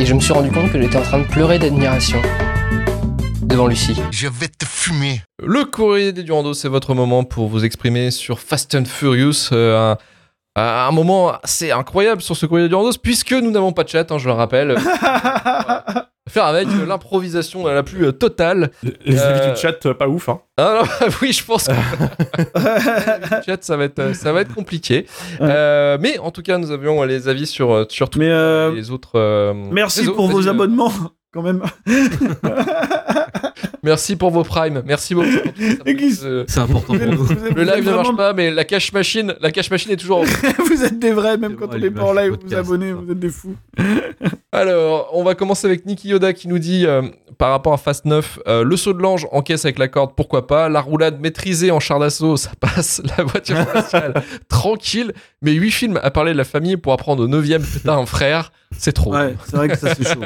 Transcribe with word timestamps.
Et 0.00 0.06
je 0.06 0.14
me 0.14 0.20
suis 0.20 0.32
rendu 0.32 0.50
compte 0.50 0.72
que 0.72 0.80
j'étais 0.80 0.96
en 0.96 1.02
train 1.02 1.18
de 1.18 1.26
pleurer 1.26 1.58
d'admiration 1.58 2.22
devant 3.42 3.66
Lucie. 3.66 4.00
Je 4.10 4.28
vais 4.28 4.48
te 4.48 4.64
fumer. 4.64 5.20
Le 5.42 5.66
courrier 5.66 6.12
des 6.12 6.22
Durando, 6.22 6.54
c'est 6.54 6.68
votre 6.68 6.94
moment 6.94 7.22
pour 7.22 7.48
vous 7.48 7.66
exprimer 7.66 8.10
sur 8.10 8.40
Fast 8.40 8.74
and 8.74 8.86
Furious. 8.86 9.50
euh, 9.52 9.94
un, 10.56 10.62
un 10.62 10.90
moment 10.90 11.32
assez 11.42 11.70
incroyable 11.70 12.22
sur 12.22 12.34
ce 12.34 12.46
courrier 12.46 12.64
des 12.64 12.70
Durandos, 12.70 12.96
puisque 13.02 13.32
nous 13.32 13.50
n'avons 13.50 13.74
pas 13.74 13.84
de 13.84 13.90
chat, 13.90 14.10
hein, 14.10 14.16
je 14.16 14.26
le 14.26 14.32
rappelle. 14.32 14.78
Faire 16.30 16.44
avec 16.44 16.68
euh, 16.68 16.86
l'improvisation 16.86 17.66
la 17.66 17.82
plus 17.82 18.06
euh, 18.06 18.12
totale. 18.12 18.70
Les 19.04 19.18
Euh, 19.18 19.28
avis 19.46 19.52
du 19.52 19.60
chat, 19.60 19.84
euh, 19.86 19.94
pas 19.94 20.06
ouf. 20.08 20.28
Hein. 20.28 20.40
Ah 20.56 20.82
non, 20.82 21.08
oui, 21.22 21.32
je 21.32 21.44
pense 21.44 21.66
que 21.66 21.72
le 21.72 23.42
chat, 23.46 23.62
ça 23.62 23.76
va 23.76 23.84
être, 23.84 23.98
euh, 23.98 24.14
ça 24.14 24.32
va 24.32 24.42
être 24.42 24.54
compliqué. 24.54 25.06
Euh, 25.40 25.98
mais 26.00 26.18
en 26.18 26.30
tout 26.30 26.42
cas, 26.42 26.58
nous 26.58 26.70
avions 26.70 27.02
euh, 27.02 27.06
les 27.06 27.28
avis 27.28 27.46
sur, 27.46 27.72
euh, 27.72 27.84
sur 27.88 28.10
tous 28.10 28.20
euh, 28.22 28.72
les 28.74 28.90
autres. 28.90 29.12
euh, 29.16 29.52
merci 29.54 30.04
pour 30.06 30.28
vos 30.28 30.46
euh, 30.46 30.50
abonnements, 30.50 30.92
quand 31.32 31.42
même. 31.42 31.62
Merci 33.82 34.16
pour 34.16 34.30
vos 34.30 34.44
primes. 34.44 34.82
Merci 34.84 35.14
beaucoup. 35.14 35.28
Euh, 36.22 36.44
C'est 36.48 36.60
important 36.60 36.96
pour 36.96 37.06
nous. 37.06 37.26
Le 37.54 37.62
live 37.62 37.86
ne 37.86 37.94
marche 37.94 38.16
pas, 38.16 38.32
mais 38.32 38.50
la 38.50 38.64
cache 38.64 38.92
machine, 38.92 39.34
la 39.40 39.50
cache 39.50 39.70
machine 39.70 39.92
est 39.92 39.96
toujours. 39.96 40.20
en 40.20 40.24
vous 40.64 40.84
êtes 40.84 40.98
des 40.98 41.12
vrais, 41.12 41.36
même 41.36 41.56
quand 41.56 41.66
vrai, 41.66 41.76
on 41.76 41.80
n'est 41.80 41.90
pas 41.90 42.02
en 42.04 42.12
live, 42.12 42.32
vous 42.32 42.48
vous 42.48 42.54
abonnez, 42.54 42.92
vous 42.92 43.10
êtes 43.10 43.18
des 43.18 43.28
fous. 43.28 43.56
Alors, 44.52 45.10
on 45.12 45.22
va 45.22 45.34
commencer 45.34 45.66
avec 45.66 45.86
Niki 45.86 46.08
Yoda 46.08 46.32
qui 46.32 46.48
nous 46.48 46.58
dit 46.58 46.86
euh, 46.86 47.02
par 47.38 47.50
rapport 47.50 47.72
à 47.72 47.76
Fast 47.78 48.04
9, 48.04 48.40
euh, 48.46 48.64
le 48.64 48.76
saut 48.76 48.92
de 48.92 49.00
l'ange 49.00 49.26
en 49.32 49.42
caisse 49.42 49.64
avec 49.64 49.78
la 49.78 49.88
corde, 49.88 50.12
pourquoi 50.16 50.46
pas. 50.46 50.68
La 50.68 50.80
roulade 50.80 51.20
maîtrisée 51.20 51.70
en 51.70 51.80
char 51.80 51.98
d'assaut, 51.98 52.36
ça 52.36 52.50
passe. 52.58 53.00
La 53.16 53.24
voiture 53.24 53.60
spatiale, 53.62 54.22
tranquille. 54.48 55.12
Mais 55.42 55.52
8 55.52 55.70
films 55.70 56.00
à 56.02 56.10
parler 56.10 56.32
de 56.32 56.38
la 56.38 56.44
famille 56.44 56.76
pour 56.76 56.92
apprendre 56.92 57.24
au 57.24 57.28
9ème 57.28 57.62
que 57.62 57.78
t'as 57.84 57.94
un 57.94 58.06
frère, 58.06 58.52
c'est 58.76 58.92
trop. 58.92 59.14
Ouais, 59.14 59.34
c'est 59.46 59.56
vrai 59.56 59.68
que 59.68 59.76
ça 59.78 59.94
c'est 59.94 60.06
chaud. 60.06 60.20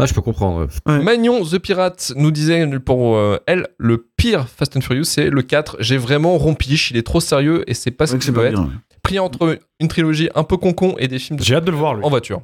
Ah, 0.00 0.06
je 0.06 0.14
peux 0.14 0.20
comprendre. 0.20 0.66
ouais. 0.86 0.92
Ouais. 0.92 1.02
Magnon 1.02 1.44
The 1.44 1.58
Pirate 1.58 2.12
nous 2.14 2.30
disait 2.30 2.66
pour 2.78 3.16
euh, 3.16 3.38
elle, 3.46 3.66
le 3.78 4.06
pire 4.16 4.48
Fast 4.48 4.76
and 4.76 4.80
Furious, 4.80 5.04
c'est 5.04 5.28
le 5.28 5.42
4. 5.42 5.76
J'ai 5.80 5.96
vraiment 5.98 6.38
rompiche, 6.38 6.90
il 6.92 6.96
est 6.96 7.02
trop 7.02 7.20
sérieux 7.20 7.64
et 7.68 7.74
c'est 7.74 7.90
pas 7.90 8.06
C'est 8.06 8.12
ce 8.12 8.18
que 8.18 8.24
qu'il 8.24 8.32
doit 8.34 8.44
pas 8.44 8.50
être. 8.50 8.62
bien. 8.62 8.72
Pris 9.02 9.18
entre 9.18 9.58
une 9.80 9.88
trilogie 9.88 10.28
un 10.36 10.44
peu 10.44 10.56
concon 10.56 10.94
et 10.98 11.08
des 11.08 11.18
films 11.18 11.38
de 11.38 11.44
J'ai 11.44 11.56
hâte 11.56 11.64
de 11.64 11.70
le 11.72 11.76
voir, 11.76 11.94
lui. 11.94 12.04
en 12.04 12.10
voiture. 12.10 12.42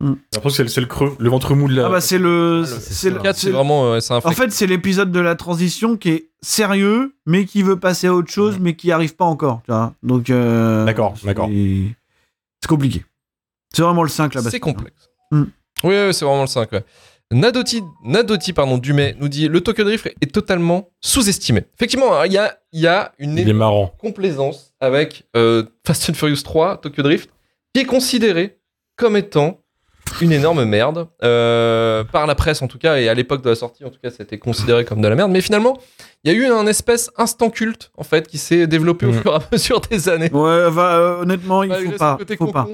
Que 0.00 0.50
c'est 0.50 0.80
le- 0.80 0.86
creux, 0.86 1.16
le 1.18 1.28
ventre 1.30 1.54
mou 1.54 1.68
de 1.68 1.74
la. 1.74 1.86
Ah 1.86 1.88
bah 1.88 2.00
c'est 2.02 2.18
le, 2.18 2.64
c'est 2.66 2.80
c'est 2.92 3.08
le, 3.10 3.16
ça. 3.16 3.22
4, 3.22 3.36
c'est 3.36 3.50
vraiment 3.50 3.86
euh, 3.94 4.00
c'est 4.00 4.12
un 4.12 4.18
En 4.18 4.30
fait, 4.32 4.52
c'est 4.52 4.66
l'épisode 4.66 5.10
de 5.10 5.20
la 5.20 5.34
transition 5.36 5.96
qui 5.96 6.10
est 6.10 6.28
sérieux, 6.42 7.14
mais 7.24 7.46
qui 7.46 7.62
veut 7.62 7.78
passer 7.80 8.06
à 8.06 8.14
autre 8.14 8.30
chose, 8.30 8.58
mais 8.60 8.74
qui 8.76 8.92
arrive 8.92 9.16
pas 9.16 9.24
encore. 9.24 9.62
Tu 9.64 9.72
vois 9.72 9.94
Donc, 10.02 10.28
euh, 10.28 10.84
D'accord, 10.84 11.14
d'accord. 11.24 11.48
C'est 11.48 12.68
compliqué. 12.68 13.04
C'est 13.74 13.82
vraiment 13.82 14.02
le 14.02 14.08
5 14.10 14.34
là-bas. 14.34 14.50
C'est 14.50 14.60
complexe. 14.60 15.08
Mm. 15.32 15.44
Oui, 15.84 15.94
oui, 16.06 16.14
c'est 16.14 16.24
vraiment 16.24 16.42
le 16.42 16.46
5. 16.48 16.72
ouais. 16.72 16.84
Nadoti, 17.32 17.82
Nadoti 18.04 18.52
pardon, 18.52 18.78
Dumais 18.78 19.16
nous 19.18 19.28
dit 19.28 19.48
le 19.48 19.60
Tokyo 19.60 19.82
Drift 19.82 20.06
est 20.20 20.32
totalement 20.32 20.90
sous-estimé. 21.00 21.64
Effectivement, 21.74 22.14
hein, 22.16 22.26
il 22.26 22.32
y 22.32 22.38
a, 22.38 22.56
y 22.72 22.86
a 22.86 23.12
une 23.18 23.36
Il 23.36 23.48
est 23.48 23.52
marrant. 23.52 23.92
complaisance 23.98 24.74
avec 24.80 25.24
euh, 25.36 25.64
Fast 25.84 26.08
and 26.08 26.14
Furious 26.14 26.42
3, 26.44 26.80
Tokyo 26.80 27.02
Drift, 27.02 27.30
qui 27.74 27.80
est 27.80 27.84
considéré 27.84 28.58
comme 28.96 29.16
étant 29.16 29.58
une 30.20 30.30
énorme 30.30 30.64
merde, 30.64 31.08
euh, 31.24 32.04
par 32.04 32.28
la 32.28 32.36
presse 32.36 32.62
en 32.62 32.68
tout 32.68 32.78
cas, 32.78 32.98
et 33.00 33.08
à 33.08 33.14
l'époque 33.14 33.42
de 33.42 33.48
la 33.50 33.56
sortie 33.56 33.84
en 33.84 33.90
tout 33.90 33.98
cas, 34.00 34.10
c'était 34.10 34.38
considéré 34.38 34.84
comme 34.84 35.00
de 35.02 35.08
la 35.08 35.16
merde. 35.16 35.32
Mais 35.32 35.40
finalement, 35.40 35.76
il 36.22 36.32
y 36.32 36.34
a 36.34 36.38
eu 36.38 36.46
un 36.46 36.66
espèce 36.68 37.10
instant 37.16 37.50
culte 37.50 37.90
en 37.96 38.04
fait 38.04 38.28
qui 38.28 38.38
s'est 38.38 38.68
développé 38.68 39.04
au 39.06 39.10
Mhm. 39.10 39.20
fur 39.22 39.32
et 39.32 39.34
à 39.34 39.40
mesure 39.52 39.80
des 39.80 40.08
années. 40.08 40.30
Ouais, 40.32 40.70
va, 40.70 40.96
euh, 40.96 41.22
honnêtement, 41.22 41.64
il 41.64 41.70
Malgré 41.70 41.86
faut 41.86 41.92
ce 41.94 41.98
pas. 41.98 42.16
côté 42.16 42.36
Faut 42.36 42.46
pas. 42.52 42.68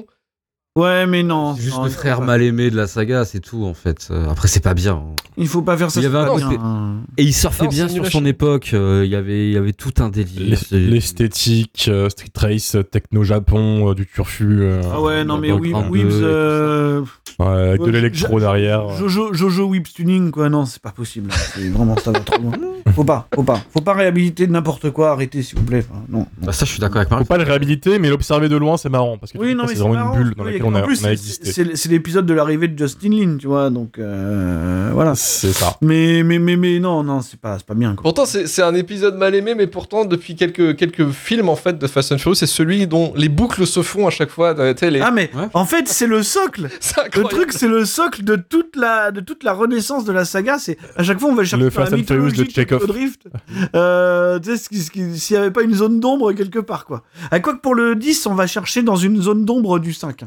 Ouais, 0.75 1.05
mais 1.05 1.21
non. 1.21 1.55
C'est 1.55 1.61
juste 1.61 1.77
non, 1.77 1.83
le 1.83 1.89
faut 1.91 1.99
frère 1.99 2.21
mal 2.21 2.41
aimé 2.41 2.71
de 2.71 2.75
la 2.75 2.87
saga, 2.87 3.25
c'est 3.25 3.39
tout 3.41 3.63
en 3.63 3.75
fait. 3.75 4.07
Euh, 4.09 4.27
Après, 4.27 4.47
c'est 4.47 4.59
pas 4.59 4.73
bien. 4.73 4.93
hein. 4.95 5.15
Il 5.37 5.47
faut 5.47 5.61
pas 5.61 5.77
faire 5.77 5.91
ça. 5.91 5.99
Il 5.99 6.03
y 6.03 6.09
c'est 6.09 6.15
avait 6.15 6.25
pas 6.25 6.31
un 6.33 6.35
bien, 6.35 6.47
côté- 6.49 6.59
hein. 6.63 6.93
Et 7.17 7.23
il 7.23 7.33
surfait 7.33 7.65
Non, 7.65 7.69
bien 7.69 7.87
sur 7.87 8.07
son 8.07 8.25
époque. 8.25 8.71
euh, 8.73 9.03
Il 9.05 9.11
y 9.11 9.15
avait, 9.15 9.49
il 9.49 9.53
y 9.53 9.57
avait 9.57 9.73
tout 9.73 9.93
un 9.99 10.09
délire. 10.09 10.57
L'esthétique, 10.71 11.85
euh, 11.89 12.09
Street 12.09 12.31
Race, 12.35 12.75
Techno-Japon, 12.91 13.91
euh, 13.91 13.93
du 13.93 14.07
turfu. 14.07 14.61
euh, 14.63 14.81
Ah 14.91 14.99
ouais, 15.01 15.23
non, 15.23 15.37
mais 15.37 15.49
ça. 15.49 15.55
euh, 15.55 17.01
ouais, 17.39 17.45
avec 17.47 17.81
de 17.81 17.91
l'électro 17.91 18.39
derrière. 18.39 18.89
Jojo, 18.97 19.31
Jojo 19.33 19.65
Whips 19.65 19.93
Tuning, 19.93 20.31
quoi. 20.31 20.49
Non, 20.49 20.65
c'est 20.65 20.81
pas 20.81 20.91
possible. 20.91 21.29
C'est 21.53 21.69
vraiment, 21.69 21.95
ça 21.97 22.11
va 22.11 22.19
trop 22.21 22.41
loin. 22.41 22.51
Faut 22.95 23.05
pas, 23.05 23.27
faut 23.33 23.43
pas. 23.43 23.59
Faut 23.71 23.79
pas 23.81 23.93
réhabiliter 23.93 24.45
n'importe 24.45 24.91
quoi. 24.91 25.11
Arrêtez, 25.11 25.41
s'il 25.41 25.57
vous 25.57 25.63
plaît. 25.65 25.83
Enfin, 25.89 26.01
non. 26.09 26.27
Bah, 26.43 26.51
ça, 26.51 26.65
je 26.65 26.71
suis 26.71 26.79
d'accord 26.79 26.97
avec 26.97 27.09
Faut 27.09 27.15
Marc. 27.15 27.27
pas 27.27 27.37
le 27.37 27.43
réhabiliter, 27.43 27.97
mais 27.97 28.09
l'observer 28.09 28.49
de 28.49 28.57
loin, 28.57 28.75
c'est 28.77 28.89
marrant. 28.89 29.17
Parce 29.17 29.31
que 29.31 29.37
Oui, 29.39 29.55
non, 29.55 29.63
mais 29.67 29.73
c'est 29.73 29.79
vraiment 29.79 30.13
une 30.13 30.19
bulle 30.21 30.33
dans 30.35 30.43
oui, 30.43 30.51
laquelle 30.51 30.62
on 30.63 30.69
en 30.69 30.75
a, 30.75 30.81
plus, 30.83 31.01
on 31.01 31.05
a 31.05 31.07
c'est- 31.07 31.11
existé. 31.13 31.75
C'est 31.75 31.89
l'épisode 31.89 32.25
de 32.25 32.33
l'arrivée 32.33 32.67
de 32.67 32.77
Justin 32.77 33.09
Lin, 33.11 33.37
tu 33.37 33.47
vois. 33.47 33.69
Donc, 33.69 33.99
euh, 33.99 34.89
voilà. 34.93 35.15
C'est 35.15 35.53
ça. 35.53 35.77
Mais, 35.81 36.23
mais, 36.23 36.39
mais, 36.39 36.55
mais 36.55 36.79
non, 36.79 37.03
non, 37.03 37.21
c'est 37.21 37.39
pas, 37.39 37.57
bien. 37.75 37.95
Quoi. 37.95 38.03
Pourtant, 38.03 38.25
c'est 38.25 38.61
un 38.61 38.75
épisode 38.75 39.17
mal 39.17 39.35
aimé, 39.35 39.55
mais 39.55 39.67
pourtant, 39.67 40.05
depuis 40.05 40.35
quelques, 40.35 40.75
quelques 40.75 41.09
films 41.11 41.49
en 41.49 41.55
fait 41.55 41.77
de 41.77 41.87
Fast 41.87 42.11
and 42.11 42.17
Furious, 42.17 42.35
c'est 42.35 42.45
celui 42.45 42.87
dont 42.87 43.13
les 43.15 43.29
boucles 43.29 43.65
se 43.67 43.81
font 43.81 44.07
à 44.07 44.09
chaque 44.09 44.29
fois. 44.29 44.57
euh, 44.59 44.73
les- 44.81 45.01
Ah, 45.01 45.11
mais 45.11 45.29
Ouais. 45.35 45.47
en 45.53 45.65
fait, 45.65 45.87
c'est 45.87 46.07
le 46.07 46.23
socle. 46.23 46.69
Le 47.15 47.23
truc, 47.23 47.51
c'est 47.53 47.67
le 47.67 47.85
socle 47.85 48.23
de 48.23 48.35
toute 48.35 48.75
la, 48.75 49.11
de 49.11 49.19
toute 49.21 49.43
la 49.43 49.53
renaissance 49.53 50.05
de 50.05 50.11
la 50.11 50.25
saga. 50.25 50.57
C'est 50.59 50.77
à 50.95 51.03
chaque 51.03 51.19
fois, 51.19 51.29
on 51.29 51.35
va 51.35 51.43
chercher 51.43 51.63
Le 51.63 51.69
Fast 51.69 51.93
and 51.93 52.03
Furious 52.07 52.31
de 52.31 52.43
Chekhov. 52.49 52.85
Drift. 52.87 53.27
Euh, 53.75 54.39
tu 54.39 54.55
sais, 54.57 54.81
s'il 55.17 55.35
n'y 55.37 55.41
avait 55.41 55.51
pas 55.51 55.61
une 55.63 55.73
zone 55.73 55.99
d'ombre 55.99 56.33
quelque 56.33 56.59
part, 56.59 56.85
quoi. 56.85 57.03
À 57.31 57.39
quoi 57.39 57.53
que 57.53 57.59
pour 57.61 57.75
le 57.75 57.95
10, 57.95 58.25
on 58.27 58.35
va 58.35 58.47
chercher 58.47 58.83
dans 58.83 58.95
une 58.95 59.21
zone 59.21 59.45
d'ombre 59.45 59.79
du 59.79 59.93
5. 59.93 60.23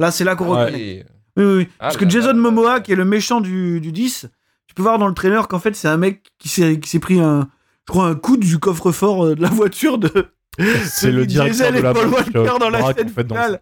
Là, 0.00 0.10
c'est 0.10 0.24
là 0.24 0.34
qu'on 0.34 0.52
Ouais. 0.52 0.64
reconnaît. 0.64 1.06
Oui, 1.36 1.44
oui, 1.44 1.54
oui. 1.58 1.68
Ah, 1.78 1.84
Parce 1.84 1.96
que 1.96 2.08
Jason 2.08 2.28
là, 2.28 2.32
là, 2.32 2.38
Momoa, 2.40 2.80
qui 2.80 2.90
est 2.92 2.96
le 2.96 3.04
méchant 3.04 3.40
du, 3.40 3.80
du 3.80 3.92
10, 3.92 4.26
tu 4.66 4.74
peux 4.74 4.82
voir 4.82 4.98
dans 4.98 5.06
le 5.06 5.14
trailer 5.14 5.46
qu'en 5.46 5.58
fait, 5.60 5.76
c'est 5.76 5.88
un 5.88 5.96
mec 5.96 6.24
qui 6.38 6.48
s'est 6.48 6.98
pris 7.00 7.20
un, 7.20 7.48
je 7.86 7.92
crois, 7.92 8.06
un 8.08 8.14
coup 8.16 8.36
du 8.36 8.58
coffre-fort 8.58 9.26
euh, 9.26 9.34
de 9.36 9.42
la 9.42 9.48
voiture 9.50 9.98
de. 9.98 10.10
C'est 10.84 11.12
le 11.12 11.26
directeur 11.26 11.72
de 11.72 11.78
et 11.78 11.82
la 11.82 11.94
Paul 11.94 12.08
Walker 12.08 12.30
euh, 12.38 12.58
dans 12.58 12.70
la 12.70 12.92
scène 12.92 13.06
en 13.06 13.12
fait, 13.12 13.24
dans 13.24 13.34
le 13.36 13.40
finale. 13.42 13.60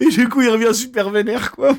Et 0.00 0.08
du 0.08 0.28
coup, 0.28 0.42
il 0.42 0.50
revient 0.50 0.74
super 0.74 1.10
vénère, 1.10 1.52
quoi. 1.52 1.70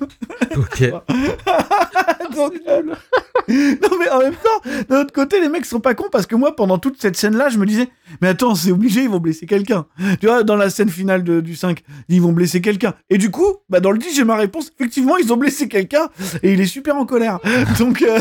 Ok. 0.58 0.82
Donc, 2.36 2.54
non 3.48 3.90
mais 4.00 4.10
en 4.10 4.20
même 4.20 4.34
temps, 4.36 4.70
d'un 4.88 5.02
autre 5.02 5.12
côté, 5.14 5.42
les 5.42 5.50
mecs 5.50 5.66
sont 5.66 5.80
pas 5.80 5.96
cons 5.96 6.10
parce 6.12 6.26
que 6.28 6.36
moi, 6.36 6.56
pendant 6.56 6.78
toute 6.78 7.02
cette 7.02 7.16
scène-là, 7.16 7.50
je 7.50 7.58
me 7.58 7.66
disais, 7.66 7.90
mais 8.22 8.28
attends, 8.28 8.54
c'est 8.54 8.72
obligé, 8.72 9.02
ils 9.04 9.10
vont 9.10 9.20
blesser 9.20 9.46
quelqu'un. 9.48 9.86
Tu 10.20 10.28
vois, 10.28 10.44
dans 10.44 10.56
la 10.56 10.70
scène 10.70 10.90
finale 10.90 11.24
de- 11.24 11.42
du 11.42 11.56
5, 11.56 11.82
ils 12.08 12.22
vont 12.22 12.32
blesser 12.32 12.62
quelqu'un. 12.62 12.94
Et 13.10 13.18
du 13.18 13.32
coup, 13.32 13.56
bah 13.70 13.80
dans 13.80 13.92
le 13.92 13.98
10, 13.98 14.16
j'ai 14.16 14.24
ma 14.26 14.36
réponse. 14.36 14.72
Effectivement, 14.80 15.18
ils 15.18 15.34
ont 15.34 15.38
blessé 15.38 15.68
quelqu'un 15.68 16.10
et 16.44 16.54
il 16.54 16.62
est 16.62 16.66
super 16.68 16.98
en 16.98 17.06
colère. 17.06 17.40
Donc, 17.80 18.02
euh, 18.04 18.20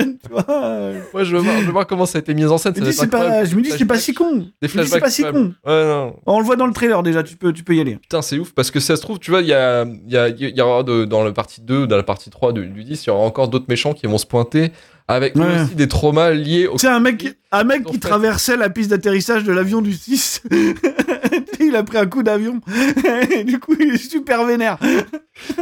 tu 0.00 0.30
vois, 0.30 0.44
euh, 0.48 1.00
Moi, 1.12 1.24
je 1.24 1.36
veux, 1.36 1.42
voir, 1.42 1.58
je 1.60 1.64
veux 1.66 1.72
voir 1.72 1.86
comment 1.86 2.06
ça 2.06 2.18
a 2.18 2.20
été 2.20 2.34
mis 2.34 2.44
en 2.46 2.58
scène. 2.58 2.74
je 2.76 2.80
ça 2.80 2.86
me 2.86 2.90
dis, 2.90 2.96
c'est 2.96 3.06
pas, 3.08 3.18
incroyable. 3.18 3.48
je 3.48 3.56
me 3.56 3.62
dis, 3.62 3.70
c'est 3.76 3.84
pas 3.84 3.98
si 3.98 4.14
con. 4.14 4.46
Des 4.62 4.68
Je 4.68 4.78
me 4.78 4.84
dis, 4.84 4.90
c'est 4.90 5.00
pas 5.00 5.10
si 5.10 5.22
con. 5.24 5.54
Incroyables. 5.64 5.90
Ouais, 5.90 5.94
non. 5.94 6.16
On 6.26 6.38
le 6.40 6.44
voit 6.44 6.56
dans 6.56 6.66
le 6.66 6.72
trailer 6.72 7.02
déjà, 7.02 7.22
tu 7.22 7.36
peux, 7.36 7.52
tu 7.52 7.62
peux 7.64 7.74
y 7.74 7.80
aller. 7.80 7.96
Putain, 7.96 8.22
c'est 8.22 8.38
ouf 8.38 8.52
parce 8.52 8.70
que 8.70 8.80
ça 8.80 8.96
se 8.96 9.02
trouve, 9.02 9.18
tu 9.18 9.30
vois, 9.30 9.40
il 9.42 9.48
y 9.48 9.52
a, 9.54 9.84
il 9.84 10.10
y, 10.12 10.16
a, 10.16 10.28
il 10.28 10.56
y 10.56 10.60
aura 10.60 10.82
de- 10.82 11.04
dans 11.04 11.22
la 11.24 11.32
partie 11.32 11.60
2, 11.60 11.86
dans 11.86 11.96
la 11.96 12.02
partie 12.02 12.30
3 12.30 12.52
du, 12.52 12.66
du 12.66 12.84
10, 12.84 13.04
il 13.04 13.08
y 13.08 13.10
aura 13.10 13.24
encore 13.24 13.48
d'autres 13.48 13.66
méchants 13.68 13.92
qui 13.92 14.06
vont 14.06 14.18
se 14.18 14.26
pointer 14.26 14.72
avec 15.08 15.36
eux 15.36 15.40
Ouais. 15.40 15.62
aussi 15.64 15.74
des 15.74 15.88
traumas 15.88 16.30
liés 16.30 16.66
au. 16.68 16.78
C'est 16.78 16.86
un 16.88 17.00
mec, 17.00 17.36
un 17.52 17.64
mec 17.64 17.84
qui 17.84 17.94
fait- 17.94 17.98
traversait 18.00 18.56
la 18.56 18.70
piste 18.70 18.90
d'atterrissage 18.90 19.44
de 19.44 19.52
l'avion 19.52 19.82
du 19.82 19.92
6. 19.92 20.42
il 21.66 21.76
a 21.76 21.82
pris 21.82 21.98
un 21.98 22.06
coup 22.06 22.22
d'avion. 22.22 22.60
Et 23.30 23.44
du 23.44 23.58
coup, 23.60 23.74
il 23.78 23.94
est 23.94 23.98
super 23.98 24.44
vénère. 24.44 24.78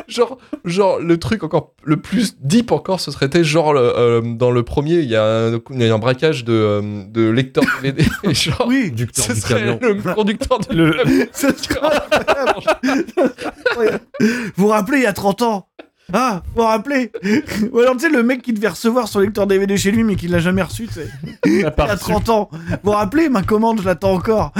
Genre, 0.08 0.38
genre, 0.64 0.98
le 0.98 1.18
truc 1.18 1.44
encore 1.44 1.74
le 1.84 1.98
plus 1.98 2.36
deep 2.40 2.72
encore, 2.72 2.98
ce 2.98 3.12
serait 3.12 3.26
été 3.26 3.44
genre 3.44 3.72
le- 3.72 3.80
euh, 3.96 4.20
dans 4.24 4.50
le 4.50 4.64
premier, 4.64 4.94
il 5.00 5.08
y, 5.08 5.14
a 5.14 5.22
un, 5.24 5.60
il 5.70 5.82
y 5.82 5.88
a 5.88 5.94
un 5.94 5.98
braquage 5.98 6.42
de, 6.44 6.52
euh, 6.52 7.04
de 7.06 7.28
lecteur 7.28 7.62
DVD. 7.80 8.04
et 8.24 8.34
genre, 8.34 8.64
Oui, 8.66 8.88
Conducteur 8.88 9.24
ce 9.26 9.32
du 9.34 9.40
serait 9.40 9.60
camion. 9.60 9.78
le 9.80 10.14
conducteur 10.14 10.58
de 10.60 10.74
Le- 10.74 11.28
ça 11.30 11.50
serait 11.56 11.78
incroyable. 12.10 14.00
Vous 14.20 14.26
vous 14.56 14.68
rappelez, 14.68 14.98
il 14.98 15.04
y 15.04 15.06
a 15.06 15.12
30 15.12 15.42
ans, 15.42 15.67
Ah, 16.12 16.43
faut 16.56 16.62
rappeler. 16.64 17.12
Ou 17.72 17.81
alors, 17.81 17.94
tu 17.94 18.00
sais, 18.00 18.08
le 18.08 18.22
mec 18.22 18.40
qui 18.43 18.52
devait 18.52 18.69
recevoir 18.69 19.08
son 19.08 19.20
lecteur 19.20 19.46
DVD 19.46 19.76
chez 19.76 19.90
lui, 19.90 20.05
mais 20.05 20.16
qui 20.16 20.26
l'a 20.28 20.38
jamais 20.38 20.62
reçu, 20.62 20.87
tu 20.87 20.94
sais. 20.94 21.08
Il 21.44 21.64
a 21.66 21.69
Il 21.69 21.70
pas 21.72 21.87
y 21.87 21.90
a 21.90 21.93
reçu. 21.94 22.05
30 22.05 22.28
ans. 22.31 22.49
Vous 22.52 22.76
vous 22.84 22.90
rappelez, 22.93 23.28
ma 23.28 23.43
commande, 23.43 23.81
je 23.81 23.87
l'attends 23.87 24.12
encore. 24.14 24.52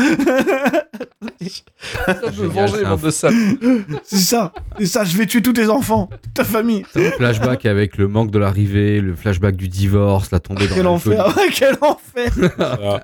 Ça 2.07 2.15
peut 2.15 2.31
Génial, 2.33 2.49
venger, 2.51 2.75
c'est 2.79 2.85
un 2.85 2.91
bande 2.91 3.01
de 3.01 3.11
sales. 3.11 3.35
C'est 4.05 4.17
ça. 4.17 4.53
C'est 4.79 4.87
ça, 4.87 5.05
je 5.05 5.17
vais 5.17 5.27
tuer 5.27 5.43
tous 5.43 5.53
tes 5.53 5.69
enfants, 5.69 6.09
toute 6.23 6.35
ta 6.35 6.45
famille. 6.45 6.85
Le 6.95 7.11
flashback 7.13 7.67
avec 7.67 7.97
le 7.97 8.09
manque 8.09 8.31
de 8.31 8.39
l'arrivée, 8.39 9.01
le 9.01 9.15
flashback 9.15 9.57
du 9.57 9.69
divorce, 9.69 10.31
la 10.31 10.41
tombée 10.41 10.67
dans 10.69 10.75
Quel 10.75 10.87
enfer. 10.87 11.35
Quel 11.55 11.77
enfer. 11.81 12.31
Voilà. 12.59 13.03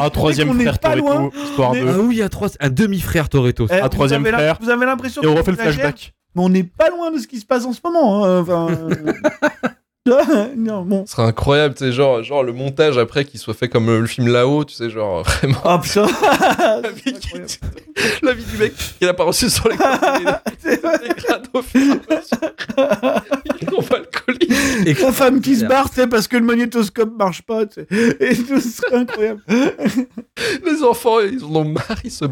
Un 0.00 0.10
troisième 0.10 0.52
frère 0.60 0.78
pas 0.78 0.96
loin. 0.96 1.14
Toretto, 1.30 1.42
histoire 1.44 1.72
Mais- 1.72 1.80
de. 1.82 1.88
Ah 1.88 1.98
oui, 2.00 2.22
trois, 2.30 2.48
un 2.60 2.68
demi-frère 2.68 3.28
Toretto. 3.28 3.66
Eh, 3.70 3.80
vous 3.80 3.88
troisième 3.88 4.26
frère. 4.26 4.58
Vous 4.60 4.68
avez 4.68 4.84
l'impression 4.84 5.22
Et 5.22 5.26
on 5.26 5.34
que 5.34 5.38
refait 5.38 5.52
le 5.52 5.56
flashback. 5.56 6.12
Mais 6.34 6.42
on 6.42 6.48
n'est 6.48 6.64
pas 6.64 6.88
loin 6.90 7.10
de 7.10 7.18
ce 7.18 7.26
qui 7.26 7.38
se 7.40 7.46
passe 7.46 7.64
en 7.64 7.72
ce 7.72 7.80
moment. 7.84 8.24
hein. 8.24 8.40
Enfin. 8.40 8.68
euh, 8.70 9.12
non, 10.56 10.82
bon. 10.86 11.04
Ce 11.06 11.12
serait 11.12 11.24
incroyable, 11.28 11.74
tu 11.74 11.84
sais, 11.84 11.92
genre, 11.92 12.22
genre 12.22 12.42
le 12.42 12.54
montage 12.54 12.96
après 12.96 13.26
qui 13.26 13.36
soit 13.36 13.52
fait 13.52 13.68
comme 13.68 13.90
euh, 13.90 14.00
le 14.00 14.06
film 14.06 14.28
là-haut, 14.28 14.64
tu 14.64 14.74
sais, 14.74 14.88
genre 14.88 15.22
vraiment. 15.24 15.58
Oh 15.66 15.78
putain. 15.80 16.06
La 16.82 16.90
vie, 16.90 17.12
qui- 17.12 17.58
la 18.22 18.32
vie 18.32 18.44
du 18.44 18.56
mec 18.56 18.72
qui 18.74 19.04
n'a 19.04 19.12
pas 19.12 19.24
reçu 19.24 19.50
sur 19.50 19.68
les 19.68 19.76
C'est 20.58 20.80
et 24.86 24.94
La 24.94 25.12
femme 25.12 25.40
qui 25.40 25.56
se 25.56 25.64
barre, 25.66 25.88
tu 25.90 25.96
sais, 25.96 26.06
parce 26.06 26.28
que 26.28 26.36
le 26.36 26.44
magnétoscope 26.44 27.12
marche 27.18 27.42
pas, 27.42 27.66
tu 27.66 27.80
sais. 27.90 28.16
Et 28.20 28.34
tout, 28.36 28.60
ce 28.60 28.68
serait 28.68 28.96
incroyable. 28.96 29.42
Les 30.64 30.82
enfants, 30.82 31.20
ils 31.20 31.44
en 31.44 31.54
ont 31.56 31.64
marre, 31.64 31.98
ils 32.04 32.10
se 32.10 32.24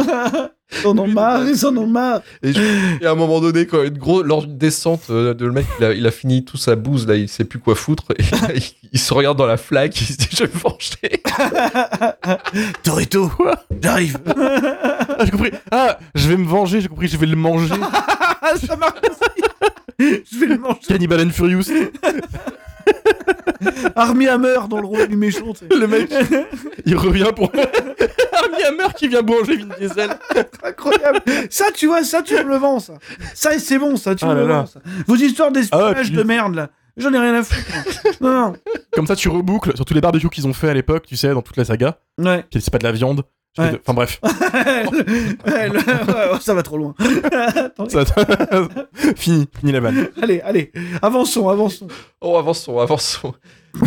Ils 0.82 0.86
en 0.88 0.98
ont 0.98 1.06
marre, 1.06 1.48
ils 1.48 1.64
en 1.66 1.76
ont 1.76 1.86
marre. 1.86 2.22
Et, 2.42 2.52
je- 2.52 3.02
et 3.02 3.06
à 3.06 3.12
un 3.12 3.14
moment 3.14 3.40
donné, 3.40 3.66
quand 3.66 3.82
une 3.84 3.96
grosse, 3.98 4.24
lors 4.24 4.42
d'une 4.44 4.58
descente, 4.58 5.02
euh, 5.10 5.32
de 5.32 5.46
le 5.46 5.52
mec, 5.52 5.64
il 5.78 5.84
a, 5.84 5.92
il 5.92 6.04
a 6.06 6.10
fini 6.10 6.44
tout 6.44 6.56
sa 6.56 6.74
bouse, 6.74 7.06
là, 7.06 7.14
il 7.14 7.28
sait 7.28 7.44
plus 7.44 7.58
quoi 7.60 7.76
foutre. 7.76 8.04
Et 8.18 8.22
là, 8.22 8.48
il, 8.54 8.62
il 8.92 8.98
se 8.98 9.14
regarde 9.14 9.38
dans 9.38 9.46
la 9.46 9.56
flaque, 9.58 10.00
il 10.00 10.06
se 10.06 10.16
dit, 10.16 10.28
je 10.32 10.44
vais 10.44 10.50
me 10.52 10.58
venger. 10.58 11.22
Torito, 12.82 13.30
j'arrive. 13.80 14.18
Ah, 14.26 15.24
j'ai 15.24 15.30
compris. 15.30 15.50
Ah, 15.70 15.98
je 16.14 16.28
vais 16.28 16.36
me 16.36 16.46
venger, 16.46 16.80
j'ai 16.80 16.88
compris, 16.88 17.08
je 17.08 17.16
vais 17.16 17.26
le 17.26 17.36
manger. 17.36 17.74
Ça 18.66 18.76
marche 18.76 18.98
aussi. 19.08 19.42
Je 20.00 20.38
vais 20.38 20.46
le 20.46 20.58
manger. 20.58 20.80
Cannibal 20.88 21.20
and 21.26 21.30
Furious. 21.30 21.70
Armie 23.97 24.29
Hammer 24.29 24.59
dans 24.69 24.79
le 24.81 24.87
rôle 24.87 25.09
du 25.09 25.17
méchant, 25.17 25.53
tu 25.53 25.67
sais. 25.71 25.77
Le 25.79 25.87
mec, 25.87 26.11
il 26.85 26.97
revient 26.97 27.31
pour. 27.35 27.50
Armie 28.33 28.62
Hammer 28.69 28.93
qui 28.97 29.09
vient 29.09 29.23
manger 29.23 29.56
Vin 29.56 29.69
Diesel. 29.79 30.11
Incroyable. 30.62 31.21
Ça, 31.50 31.67
tu 31.75 31.87
vois, 31.87 32.05
ça, 32.05 32.23
tu 32.23 32.35
me 32.35 32.43
le 32.44 32.56
vends, 32.56 32.79
ça. 32.81 32.94
Ça, 33.35 33.59
c'est 33.59 33.79
bon, 33.79 33.97
ça, 33.97 34.15
tu 34.15 34.25
Ah 34.25 34.29
me 34.29 34.35
là 34.35 34.41
le 34.43 34.49
là. 34.49 34.55
vends, 34.61 34.67
ça. 34.67 34.81
Vos 35.06 35.17
histoires 35.17 35.50
d'espionnage 35.50 35.97
Ah, 35.99 36.05
tu- 36.05 36.12
de 36.12 36.23
merde, 36.23 36.55
là. 36.55 36.69
J'en 36.99 37.12
ai 37.12 37.19
rien 37.19 37.35
à 37.35 37.43
foutre. 37.43 37.61
moi. 38.21 38.31
Non, 38.31 38.53
Comme 38.93 39.06
ça, 39.06 39.15
tu 39.17 39.29
reboucles 39.29 39.77
sur 39.77 39.85
tous 39.85 39.93
les 39.93 40.00
barbecues 40.00 40.31
qu'ils 40.31 40.47
ont 40.47 40.55
fait 40.55 40.71
à 40.71 40.75
l'époque, 40.75 41.05
tu 41.06 41.17
sais, 41.17 41.29
dans 41.29 41.43
toute 41.43 41.56
la 41.56 41.65
saga. 41.67 41.99
non. 42.19 42.31
Ouais. 42.37 42.44
C'est 42.53 42.71
pas 42.71 42.79
de 42.79 42.85
la 42.85 42.93
viande. 42.93 43.23
Ouais. 43.58 43.81
Enfin 43.87 43.94
bref. 43.94 44.20
Ouais, 45.47 45.69
le- 45.69 46.32
ouais, 46.32 46.41
ça 46.41 46.55
va 46.55 46.62
trop 46.62 46.76
loin. 46.79 46.94
Ça- 47.88 48.05
fini, 49.17 49.49
fini 49.58 49.73
la 49.73 49.81
vanne. 49.81 50.08
Allez, 50.23 50.41
allez, 50.41 50.73
avançons, 51.03 51.49
avançons. 51.49 51.88
Oh, 52.20 52.37
avançons, 52.37 52.79
avançons. 52.79 53.35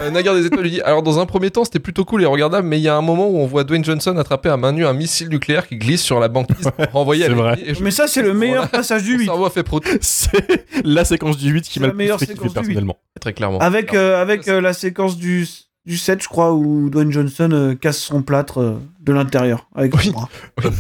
Euh, 0.01 0.12
Naguère 0.12 0.36
des 0.36 0.45
étoiles 0.45 0.62
lui 0.63 0.69
dit 0.71 0.81
Alors, 0.81 1.01
dans 1.01 1.18
un 1.19 1.25
premier 1.25 1.50
temps, 1.50 1.66
c'était 1.66 1.80
plutôt 1.80 2.06
cool 2.06 2.21
et 2.21 2.25
regardable, 2.27 2.68
mais 2.68 2.77
il 2.80 2.83
y 2.83 2.88
a 2.88 2.95
un 2.95 3.01
moment 3.01 3.27
où 3.27 3.38
on 3.39 3.48
voit 3.48 3.63
Dwayne 3.63 3.83
Johnson 3.83 4.16
attraper 4.18 4.50
à 4.50 4.56
main 4.57 4.71
nue 4.71 4.86
un 4.86 4.94
missile 4.94 5.30
nucléaire 5.30 5.68
qui 5.68 5.77
glisse 5.77 6.04
sur 6.04 6.19
la 6.19 6.27
banquise 6.27 6.69
pour 6.77 6.86
renvoyer 6.94 7.25
à 7.25 7.30
vrai. 7.33 7.57
je- 7.74 7.83
Mais 7.83 7.89
ça, 7.92 8.07
c'est 8.07 8.22
le 8.22 8.33
meilleur 8.36 8.63
Voilà. 8.65 8.68
passage 8.69 9.04
du 9.04 9.13
Mon 9.13 9.19
8. 9.19 9.25
cerveau 9.25 9.45
a 9.45 9.50
fait 9.50 9.63
pro 9.63 9.80
C'est 10.01 10.63
la 10.86 11.06
séquence 11.06 11.38
du 11.38 11.50
8 11.51 11.63
qui 11.63 11.80
m'a 11.80 11.88
le 11.88 11.94
plus 11.95 12.07
fait 12.19 12.36
personnellement. 12.54 13.00
très 13.19 13.33
clairement. 13.33 13.57
Avec, 13.60 13.95
euh, 13.95 14.22
avec 14.22 14.48
euh, 14.48 14.62
la 14.62 14.74
séquence 14.74 15.18
du, 15.18 15.48
du 15.89 15.97
7, 15.97 16.24
je 16.24 16.27
crois, 16.30 16.53
où 16.53 16.89
Dwayne 16.89 17.12
Johnson 17.12 17.50
euh, 17.51 17.75
casse 17.75 17.97
son 17.97 18.21
plâtre 18.21 18.59
euh, 18.62 18.80
de 19.01 19.12
l'intérieur. 19.12 19.68
Avec 19.75 19.94
Oui. 19.95 20.06
son 20.06 20.12
bras. 20.12 20.30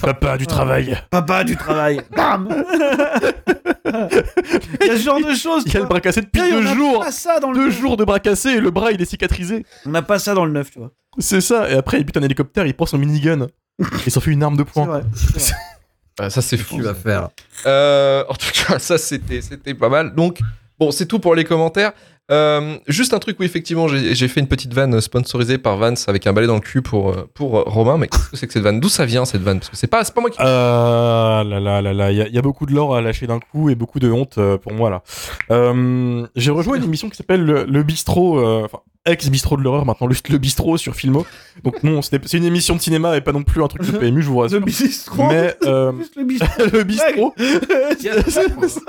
Papa 0.01 0.37
du 0.37 0.45
travail. 0.47 0.97
Papa 1.09 1.43
du 1.43 1.57
travail. 1.57 1.99
Bam 2.15 2.47
Il 3.85 4.87
y 4.87 4.89
a 4.91 4.97
ce 4.97 5.01
genre 5.03 5.19
de 5.19 5.33
choses. 5.33 5.63
Il 5.65 5.73
y 5.73 5.77
a 5.77 5.79
le 5.81 5.85
bras 5.87 5.99
cassé 5.99 6.21
depuis 6.21 6.41
deux 6.41 6.61
jours. 6.75 7.03
pas 7.03 7.11
ça 7.11 7.39
dans 7.39 7.51
le 7.51 7.57
Deux 7.57 7.65
neuf. 7.69 7.79
jours 7.81 7.97
de 7.97 8.03
bras 8.05 8.19
cassés 8.19 8.49
et 8.51 8.59
le 8.61 8.69
bras 8.71 8.91
il 8.91 9.01
est 9.01 9.05
cicatrisé. 9.05 9.65
On 9.85 9.89
n'a 9.89 10.01
pas 10.01 10.19
ça 10.19 10.33
dans 10.33 10.45
le 10.45 10.51
9, 10.51 10.69
tu 10.71 10.79
vois. 10.79 10.91
C'est 11.17 11.41
ça. 11.41 11.69
Et 11.69 11.73
après 11.73 11.97
il 11.99 12.05
bute 12.05 12.17
un 12.17 12.21
hélicoptère, 12.21 12.65
il 12.65 12.73
prend 12.73 12.85
son 12.85 12.97
minigun. 12.97 13.47
Il 14.05 14.11
s'en 14.11 14.19
fait 14.19 14.31
une 14.31 14.43
arme 14.43 14.57
de 14.57 14.63
poing. 14.63 14.85
vrai. 14.85 15.01
c'est 15.15 15.53
vrai. 15.53 15.61
euh, 16.21 16.29
ça, 16.29 16.41
c'est 16.41 16.57
fou. 16.57 16.75
tu 16.75 16.81
vas 16.81 16.93
faire 16.93 17.29
Euh, 17.65 18.23
en 18.27 18.33
tout 18.33 18.51
cas, 18.67 18.77
ça 18.77 18.97
c'était 18.97 19.41
c'était 19.41 19.73
pas 19.73 19.87
mal. 19.89 20.13
Donc 20.13 20.39
bon, 20.77 20.91
c'est 20.91 21.05
tout 21.05 21.19
pour 21.19 21.33
les 21.33 21.45
commentaires. 21.45 21.93
Euh, 22.31 22.77
juste 22.87 23.13
un 23.13 23.19
truc 23.19 23.39
où 23.39 23.43
effectivement 23.43 23.87
j'ai 23.87 24.27
fait 24.27 24.39
une 24.39 24.47
petite 24.47 24.73
vanne 24.73 25.01
sponsorisée 25.01 25.57
par 25.57 25.77
Vance 25.77 26.07
avec 26.07 26.27
un 26.27 26.33
balai 26.33 26.45
dans 26.47 26.55
le 26.55 26.59
cul 26.59 26.81
pour 26.81 27.09
euh, 27.09 27.27
pour 27.33 27.57
euh, 27.57 27.63
Romain. 27.65 27.97
Mais 27.97 28.07
qu'est-ce 28.07 28.29
que 28.29 28.37
c'est 28.37 28.47
que 28.47 28.53
cette 28.53 28.63
vanne? 28.63 28.79
D'où 28.79 28.89
ça 28.89 29.05
vient 29.05 29.25
cette 29.25 29.41
vanne? 29.41 29.59
Parce 29.59 29.69
que 29.69 29.75
c'est 29.77 29.87
pas 29.87 30.03
pas 30.03 30.21
moi 30.21 30.29
qui. 30.29 30.37
Euh, 30.41 31.43
là 31.43 31.59
là 31.59 31.81
là 31.81 31.93
là, 31.93 32.11
il 32.11 32.17
y, 32.29 32.35
y 32.35 32.37
a 32.37 32.41
beaucoup 32.41 32.65
de 32.65 32.73
l'or 32.73 32.95
à 32.95 33.01
lâcher 33.01 33.25
d'un 33.27 33.39
coup 33.39 33.69
et 33.69 33.75
beaucoup 33.75 33.99
de 33.99 34.11
honte 34.11 34.39
pour 34.61 34.73
moi 34.73 34.89
là. 34.89 35.01
Euh, 35.51 36.25
J'ai 36.35 36.51
rejoint 36.51 36.77
une 36.77 36.83
émission 36.83 37.09
qui 37.09 37.17
s'appelle 37.17 37.43
le, 37.43 37.63
le 37.65 37.83
bistrot, 37.83 38.67
ex 39.11 39.27
bistrot 39.29 39.57
de 39.57 39.61
l'horreur 39.63 39.85
maintenant, 39.85 40.07
le, 40.07 40.15
le 40.29 40.37
bistrot 40.37 40.77
sur 40.77 40.95
Filmo. 40.95 41.25
Donc 41.63 41.83
non, 41.83 42.01
c'est 42.01 42.33
une 42.33 42.45
émission 42.45 42.75
de 42.75 42.81
cinéma 42.81 43.17
et 43.17 43.21
pas 43.21 43.31
non 43.31 43.43
plus 43.43 43.61
un 43.63 43.67
truc 43.67 43.81
de 43.83 43.91
PMU, 43.97 44.21
je 44.21 44.27
vous 44.27 44.35
Le 44.35 44.41
rassure. 44.43 44.61
bistrot. 44.61 45.27
Mais 45.27 45.55
euh, 45.65 45.91
Juste 45.97 46.15
le 46.15 46.23
bistrot. 46.23 46.63
le 46.73 46.83
bistrot, 46.83 47.33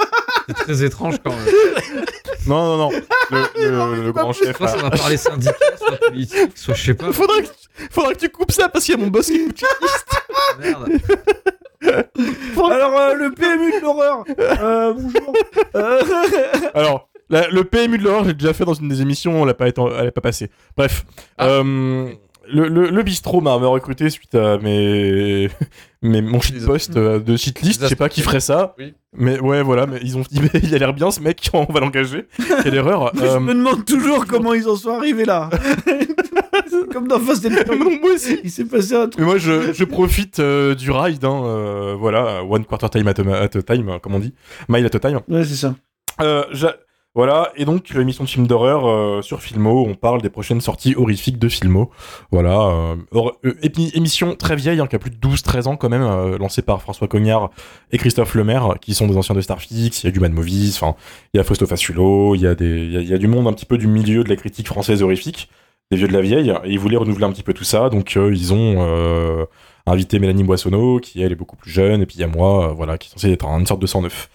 C'est 0.49 0.55
très 0.55 0.85
étrange 0.85 1.17
quand 1.25 1.31
même. 1.31 2.05
non 2.47 2.77
non 2.77 2.91
non, 2.91 2.91
le, 3.31 3.97
le- 3.97 4.03
le 4.05 4.13
grand 4.13 4.33
chef. 4.33 4.57
Soit 4.57 4.69
ça 4.69 4.77
va 4.79 4.91
parler 4.91 5.17
syndicat, 5.17 5.53
soit 5.79 5.97
politique, 6.09 6.53
soit 6.57 6.75
je 6.75 6.85
sais 6.87 6.95
pas. 6.95 7.13
Faudra 7.13 7.41
que, 7.43 7.49
faudra 7.91 8.13
que 8.15 8.19
tu 8.19 8.29
coupes 8.31 8.51
ça 8.53 8.69
parce 8.69 8.85
qu'il 8.85 8.95
y 8.97 8.99
a 8.99 9.01
mon 9.01 9.09
boss 9.11 9.27
qui 9.27 9.37
écoute. 9.37 9.63
Merde. 10.59 10.89
Alors, 11.83 12.99
euh, 12.99 13.15
le 13.15 13.31
PMU 13.33 13.73
de 13.73 13.81
l'horreur. 13.83 14.25
Euh, 14.39 14.93
bonjour. 14.95 15.33
Euh, 15.75 16.03
Alors, 16.75 17.09
la- 17.31 17.49
le 17.49 17.65
PMU 17.65 17.97
de 17.99 18.05
l'horreur, 18.05 18.25
j'ai 18.25 18.35
déjà 18.35 18.53
fait 18.53 18.65
dans 18.65 18.75
une 18.75 18.89
des 18.89 19.01
émissions, 19.03 19.41
elle 19.41 19.47
n'a 19.47 19.55
pas, 19.55 19.69
été- 19.69 19.83
elle 19.99 20.13
pas. 20.13 20.31
Bref, 20.77 21.05
Ah. 21.39 21.47
euh, 21.49 22.09
le, 22.53 22.67
le, 22.69 22.91
le 22.91 23.03
bistrot 23.03 23.41
m'a 23.41 23.55
recruté 23.55 24.11
suite 24.11 24.35
à 24.35 24.59
mes, 24.59 25.49
mes 26.03 26.21
mon 26.23 26.41
shitpost 26.41 26.97
euh, 26.97 27.21
de 27.21 27.37
shitlist. 27.37 27.83
Je 27.83 27.87
sais 27.89 27.97
pas 27.97 28.09
qui 28.09 28.23
ferait 28.23 28.41
ça, 28.41 28.75
Oui. 28.79 28.95
mais 29.17 29.39
ouais, 29.39 29.63
voilà, 29.63 29.87
mais 29.87 29.99
ils 30.03 30.17
ont 30.19 30.23
dit, 30.29 30.41
mais 30.53 30.61
il 30.63 30.75
a 30.75 30.79
l'air 30.79 30.93
bien 30.93 31.11
ce 31.11 31.21
mec, 31.21 31.49
on 31.53 31.65
va 31.65 31.81
l'engager. 31.81 32.27
Quelle 32.63 32.75
erreur. 32.75 33.13
Je 33.15 33.23
Euh, 33.25 33.41
me 33.41 33.55
demande 33.55 33.85
toujours 33.85 34.27
comment 34.27 34.53
ils 34.55 34.69
en 34.69 34.77
sont 34.77 34.91
arrivés 34.97 35.25
là. 35.25 35.49
Comme 36.93 37.07
dans 37.07 37.21
Fast 37.21 37.47
and 37.47 37.51
Furious. 37.51 38.01
moi 38.01 38.13
aussi. 38.15 38.41
Il 38.43 38.51
s'est 38.51 38.65
passé 38.65 38.95
un 38.95 39.03
truc. 39.09 39.19
Mais 39.21 39.25
moi, 39.25 39.39
je, 39.39 39.73
je 39.73 39.85
profite 39.85 40.41
euh, 40.41 40.75
du 40.75 40.91
ride, 40.91 41.25
hein, 41.25 41.43
euh, 41.45 41.95
voilà, 41.97 42.43
one 42.45 42.65
quarter 42.65 42.89
time 42.91 43.07
at 43.07 43.15
a, 43.21 43.43
at 43.43 43.57
a 43.57 43.63
time, 43.63 43.99
comme 44.03 44.15
on 44.15 44.19
dit, 44.19 44.35
mile 44.69 44.87
at 44.87 44.97
a 44.97 44.99
time. 44.99 45.21
Ouais, 45.29 45.45
c'est 45.45 45.55
ça. 45.55 45.75
Euh, 46.21 46.45
voilà, 47.17 47.51
et 47.57 47.65
donc 47.65 47.91
l'émission 47.91 48.23
de 48.23 48.29
film 48.29 48.47
d'horreur 48.47 48.87
euh, 48.87 49.21
sur 49.21 49.43
Filmo, 49.43 49.85
on 49.87 49.95
parle 49.95 50.23
des 50.23 50.31
prochaines 50.31 50.61
sorties 50.61 50.95
horrifiques 50.97 51.39
de 51.41 51.49
Filmo. 51.49 51.91
Voilà, 52.31 52.61
euh, 52.69 52.97
hor- 53.11 53.37
euh, 53.45 53.55
émission 53.95 54.37
très 54.37 54.55
vieille, 54.55 54.79
hein, 54.79 54.87
qui 54.87 54.95
a 54.95 55.01
plus 55.01 55.11
de 55.11 55.17
12-13 55.17 55.67
ans 55.67 55.77
quand 55.77 55.89
même, 55.89 56.03
euh, 56.03 56.39
lancée 56.39 56.63
par 56.63 56.81
François 56.83 57.09
Cognard 57.09 57.51
et 57.91 57.99
Christophe 57.99 58.35
Lemaire, 58.37 58.75
qui 58.81 58.95
sont 58.95 59.09
des 59.09 59.17
anciens 59.17 59.35
de 59.35 59.41
Starfix, 59.41 60.03
il 60.03 60.07
y 60.07 60.09
a 60.09 60.13
du 60.13 60.21
Mad 60.21 60.33
Movies, 60.33 60.77
enfin, 60.81 60.95
il 61.35 61.39
y 61.39 61.41
a 61.41 61.45
Fausto 61.45 61.67
Faciulo, 61.67 62.37
il 62.37 62.43
y, 62.43 62.47
a 62.47 62.55
des- 62.55 62.85
il 62.85 63.09
y, 63.09 63.13
a, 63.15 63.19
du 63.19 63.27
monde 63.27 63.49
un 63.49 63.53
petit 63.53 63.67
peu 63.67 63.77
du 63.77 63.89
milieu 63.89 64.23
de 64.23 64.29
la 64.29 64.37
critique 64.37 64.69
française 64.69 65.03
horrifique, 65.03 65.51
des 65.91 65.97
vieux 65.97 66.07
de 66.07 66.13
la 66.13 66.21
vieille, 66.23 66.51
et 66.65 66.71
ils 66.71 66.79
voulaient 66.79 66.97
renouveler 66.97 67.25
un 67.25 67.33
petit 67.33 67.43
peu 67.43 67.55
tout 67.55 67.65
ça, 67.65 67.89
donc 67.89 68.17
euh, 68.17 68.33
ils 68.33 68.53
ont 68.55 68.77
euh, 68.79 69.47
invité 69.87 70.21
Mélanie 70.21 70.45
Boissonneau, 70.45 71.01
qui 71.01 71.21
elle 71.21 71.33
est 71.33 71.37
beaucoup 71.37 71.57
plus 71.57 71.73
jeune, 71.73 72.03
et 72.03 72.07
puis 72.07 72.19
il 72.19 72.21
y 72.21 72.25
a 72.25 72.29
moi, 72.29 72.69
euh, 72.69 72.73
voilà, 72.73 72.99
qui 72.99 73.09
est 73.09 73.13
censé 73.13 73.33
être 73.33 73.45
une 73.47 73.67
sorte 73.67 73.83
de 73.83 73.87
109. 73.89 74.31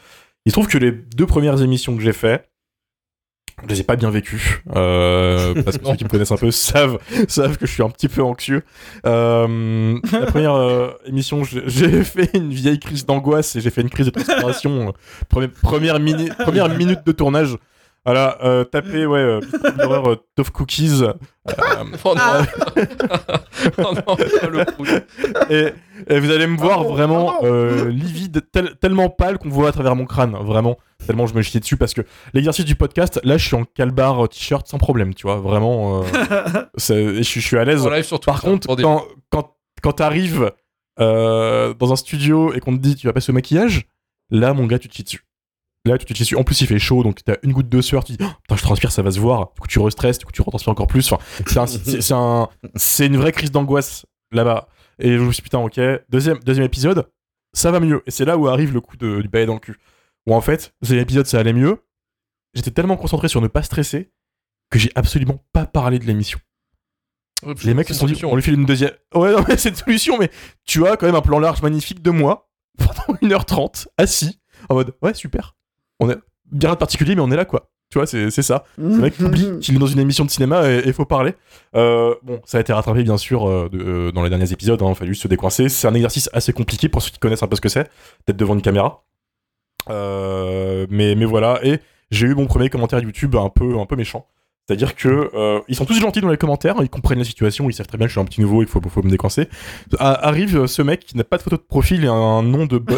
Il 0.46 0.52
se 0.52 0.56
trouve 0.56 0.68
que 0.68 0.78
les 0.78 0.92
deux 0.92 1.26
premières 1.26 1.62
émissions 1.62 1.96
que 1.96 2.02
j'ai 2.04 2.12
fait, 2.14 2.46
je 3.64 3.68
les 3.70 3.80
ai 3.80 3.84
pas 3.84 3.96
bien 3.96 4.10
vécues, 4.12 4.62
euh, 4.76 5.54
parce 5.64 5.78
que 5.78 5.86
ceux 5.86 5.96
qui 5.96 6.04
me 6.04 6.10
connaissent 6.10 6.32
un 6.32 6.38
peu 6.38 6.52
savent, 6.52 7.00
savent 7.28 7.58
que 7.58 7.66
je 7.66 7.72
suis 7.72 7.84
un 7.84 7.90
petit 7.90 8.10
peu 8.10 8.22
anxieux. 8.22 8.64
Euh, 9.06 9.98
la 10.12 10.26
première 10.26 10.54
euh, 10.56 10.90
émission, 11.06 11.44
j'ai- 11.44 11.64
j'ai 11.68 12.04
fait 12.04 12.30
une 12.34 12.52
vieille 12.52 12.80
crise 12.80 13.06
d'angoisse 13.06 13.56
et 13.56 13.62
j'ai 13.62 13.70
fait 13.70 13.82
une 13.82 13.90
crise 13.90 14.08
de 14.08 14.12
transpiration. 14.12 14.90
euh, 14.90 14.92
première, 15.30 15.50
première, 15.62 16.00
mini- 16.00 16.30
première 16.40 16.70
minute 16.70 17.00
de 17.06 17.12
tournage. 17.12 17.56
Voilà, 18.06 18.38
euh, 18.44 18.64
tapez, 18.64 19.06
ouais, 19.08 19.18
euh, 19.20 19.40
l'horreur 19.80 20.12
euh, 20.12 20.16
Tough 20.36 20.52
Cookies. 20.52 21.02
euh, 21.02 21.14
Oh 22.04 22.14
non, 22.16 22.22
oh 23.80 23.82
non 23.96 24.16
pas 24.16 24.48
le 24.48 24.66
coup. 24.66 24.86
et, 25.50 25.70
et 26.08 26.20
vous 26.20 26.30
allez 26.32 26.46
me 26.48 26.58
voir 26.58 26.78
Pardon, 26.80 26.94
vraiment 26.94 27.32
pardon. 27.34 27.48
euh, 27.48 27.90
livide, 27.90 28.44
tel- 28.52 28.76
tellement 28.80 29.10
pâle 29.10 29.38
qu'on 29.40 29.50
voit 29.50 29.70
à 29.70 29.72
travers 29.72 29.96
mon 29.96 30.06
crâne, 30.06 30.36
vraiment. 30.42 30.78
Tellement 31.06 31.26
je 31.28 31.34
me 31.34 31.42
chie 31.42 31.60
dessus 31.60 31.78
parce 31.78 31.94
que 31.94 32.02
l'exercice 32.34 32.66
du 32.66 32.76
podcast, 32.76 33.20
là, 33.24 33.38
je 33.38 33.46
suis 33.46 33.56
en 33.56 33.64
calbar 33.66 34.28
t-shirt 34.30 34.68
sans 34.68 34.78
problème, 34.78 35.14
tu 35.14 35.24
vois, 35.28 35.38
vraiment. 35.38 36.04
euh, 36.04 36.06
je, 36.78 37.22
suis- 37.24 37.42
je 37.42 37.48
suis 37.48 37.58
à 37.58 37.66
l'aise. 37.66 37.84
Par 38.26 38.42
contre, 38.42 38.68
quand, 38.84 39.04
quand, 39.32 39.56
quand 39.82 39.94
t'arrives 39.94 40.52
euh, 41.00 41.74
dans 41.74 41.92
un 41.92 41.96
studio 41.96 42.54
et 42.54 42.60
qu'on 42.60 42.76
te 42.76 42.82
dit 42.82 42.96
tu 42.96 43.08
vas 43.08 43.14
passer 43.14 43.32
au 43.32 43.34
maquillage, 43.36 43.88
là, 44.30 44.54
mon 44.54 44.66
gars, 44.66 44.80
tu 44.80 44.90
te 44.90 44.96
chies 44.96 45.04
dessus. 45.04 45.26
Là, 45.86 45.98
tu 46.00 46.06
te 46.06 46.14
dessus. 46.18 46.36
En 46.36 46.44
plus, 46.44 46.60
il 46.62 46.68
fait 46.68 46.80
chaud, 46.80 47.04
donc 47.04 47.24
t'as 47.24 47.36
une 47.44 47.54
goutte 47.54 47.70
de 47.70 47.80
sueur, 47.82 48.04
tu 48.04 48.14
dis, 48.14 48.18
oh, 48.22 48.28
putain, 48.42 48.56
je 48.56 48.62
transpire, 48.64 48.92
ça 48.92 49.02
va 49.04 49.12
se 49.12 49.20
voir. 49.20 49.52
Du 49.56 49.62
coup, 49.62 49.68
tu 49.68 49.80
restresses, 49.80 50.18
du 50.18 50.26
coup, 50.26 50.32
tu 50.32 50.42
retranspires 50.42 50.72
encore 50.72 50.88
plus. 50.88 51.12
Enfin, 51.12 51.24
c'est 51.46 51.58
un- 51.60 51.68
c'est 51.68 52.14
un, 52.14 52.50
c'est 52.76 53.06
une 53.06 53.18
vraie 53.18 53.32
crise 53.32 53.52
d'angoisse 53.52 54.06
là-bas. 54.32 54.68
Et 54.98 55.12
je 55.14 55.20
me 55.20 55.32
suis 55.32 55.42
dit, 55.42 55.44
putain, 55.44 55.60
ok. 55.60 55.80
Deuxième, 56.10 56.40
deuxième 56.40 56.66
épisode, 56.66 57.08
ça 57.54 57.70
va 57.72 57.80
mieux. 57.80 58.02
Et 58.08 58.12
c'est 58.12 58.26
là 58.26 58.38
où 58.38 58.48
arrive 58.48 58.74
le 58.74 58.82
coup 58.82 58.98
de, 58.98 59.22
du 59.22 59.28
balai 59.28 59.46
dans 59.46 59.54
le 59.54 59.60
cul. 59.60 59.78
Où 60.28 60.34
en 60.34 60.42
fait, 60.42 60.74
deuxième 60.82 61.02
épisode, 61.02 61.28
ça 61.28 61.40
allait 61.40 61.54
mieux. 61.54 61.78
J'étais 62.56 62.72
tellement 62.72 62.98
concentré 62.98 63.28
sur 63.28 63.42
ne 63.42 63.48
pas 63.48 63.62
stresser 63.62 64.12
que 64.72 64.80
j'ai 64.80 64.90
absolument 64.96 65.44
pas 65.54 65.66
parlé 65.68 66.00
de 66.00 66.06
l'émission. 66.06 66.40
Les 67.64 67.74
mecs 67.76 67.88
se 67.90 67.94
sont 67.94 68.06
dit, 68.08 68.14
on 68.32 68.36
lui 68.36 68.42
file 68.42 68.56
une 68.56 68.66
deuxième. 68.66 68.94
Ouais, 69.14 69.32
non, 69.34 69.44
mais 69.48 69.58
c'est 69.58 69.70
une 69.70 69.76
solution, 69.76 70.18
mais 70.18 70.32
tu 70.66 70.88
as 70.88 70.98
quand 70.98 71.06
même 71.06 71.16
un 71.16 71.22
plan 71.22 71.38
large 71.38 71.62
magnifique 71.62 72.02
de 72.02 72.10
moi 72.10 72.50
pendant 72.78 73.20
1h30 73.22 73.88
assis 73.98 74.40
en 74.70 74.76
mode, 74.76 74.96
ouais, 75.04 75.14
super. 75.14 75.56
On 76.00 76.10
est 76.10 76.18
bien 76.52 76.70
rien 76.70 76.74
de 76.76 76.80
particulier, 76.80 77.16
mais 77.16 77.22
on 77.22 77.32
est 77.32 77.36
là, 77.36 77.46
quoi. 77.46 77.70
Tu 77.92 78.00
vois, 78.00 78.08
c'est 78.08 78.32
c'est 78.32 78.42
ça. 78.42 78.64
Le 78.78 78.98
mec 78.98 79.20
oublie 79.20 79.60
qu'il 79.62 79.76
est 79.76 79.80
dans 79.80 79.86
une 79.88 80.00
émission 80.00 80.26
de 80.26 80.30
cinéma 80.32 80.70
et 80.70 80.82
il 80.86 80.94
faut 80.94 81.06
parler. 81.06 81.34
Euh, 81.76 82.16
bon, 82.24 82.42
ça 82.46 82.58
a 82.58 82.62
été 82.62 82.74
rattrapé 82.74 83.04
bien 83.04 83.18
sûr 83.18 83.48
euh, 83.48 83.70
de- 83.72 83.80
euh, 83.80 84.12
dans 84.12 84.24
les 84.24 84.30
derniers 84.30 84.52
épisodes, 84.52 84.82
hein, 84.82 84.88
il 84.88 84.92
a 84.92 84.96
fallu 84.96 85.14
se 85.16 85.28
décoincer. 85.28 85.70
C'est 85.70 85.88
un 85.88 85.94
exercice 85.94 86.30
assez 86.34 86.52
compliqué 86.52 86.90
pour 86.90 87.02
ceux 87.04 87.12
qui 87.12 87.20
connaissent 87.20 87.44
un 87.44 87.48
peu 87.48 87.56
ce 87.56 87.62
que 87.62 87.70
c'est, 87.70 87.90
d'être 88.28 88.38
devant 88.38 88.56
une 88.56 88.62
caméra. 88.64 89.04
Mais, 89.88 91.16
mais 91.16 91.26
voilà, 91.26 91.60
et 91.64 91.80
j'ai 92.12 92.28
eu 92.28 92.36
mon 92.36 92.46
premier 92.48 92.70
commentaire 92.70 93.00
YouTube 93.00 93.36
un 93.36 93.50
peu, 93.50 93.78
un 93.80 93.86
peu 93.86 93.96
méchant. 93.96 94.28
C'est-à-dire 94.68 94.96
que 94.96 95.30
euh, 95.36 95.60
ils 95.68 95.76
sont 95.76 95.86
tous 95.86 96.00
gentils 96.00 96.22
dans 96.22 96.30
les 96.30 96.38
commentaires, 96.38 96.76
ils 96.82 96.90
comprennent 96.90 97.20
la 97.20 97.24
situation, 97.26 97.70
ils 97.70 97.74
savent 97.74 97.86
très 97.88 97.98
bien 98.00 98.08
que 98.08 98.10
je 98.10 98.14
suis 98.18 98.22
un 98.22 98.26
petit 98.26 98.42
nouveau 98.42 98.64
et 98.64 98.66
qu'il 98.66 98.72
faut, 98.72 98.82
faut 98.90 99.04
me 99.04 99.10
décoincer. 99.12 99.48
A- 100.00 100.28
arrive 100.28 100.66
ce 100.66 100.82
mec 100.82 101.02
qui 101.06 101.16
n'a 101.18 101.24
pas 101.24 101.38
de 101.38 101.44
photo 101.44 101.58
de 101.58 101.62
profil 101.62 102.04
et 102.04 102.08
un 102.08 102.42
nom 102.42 102.66
de 102.66 102.78
bot. 102.80 102.96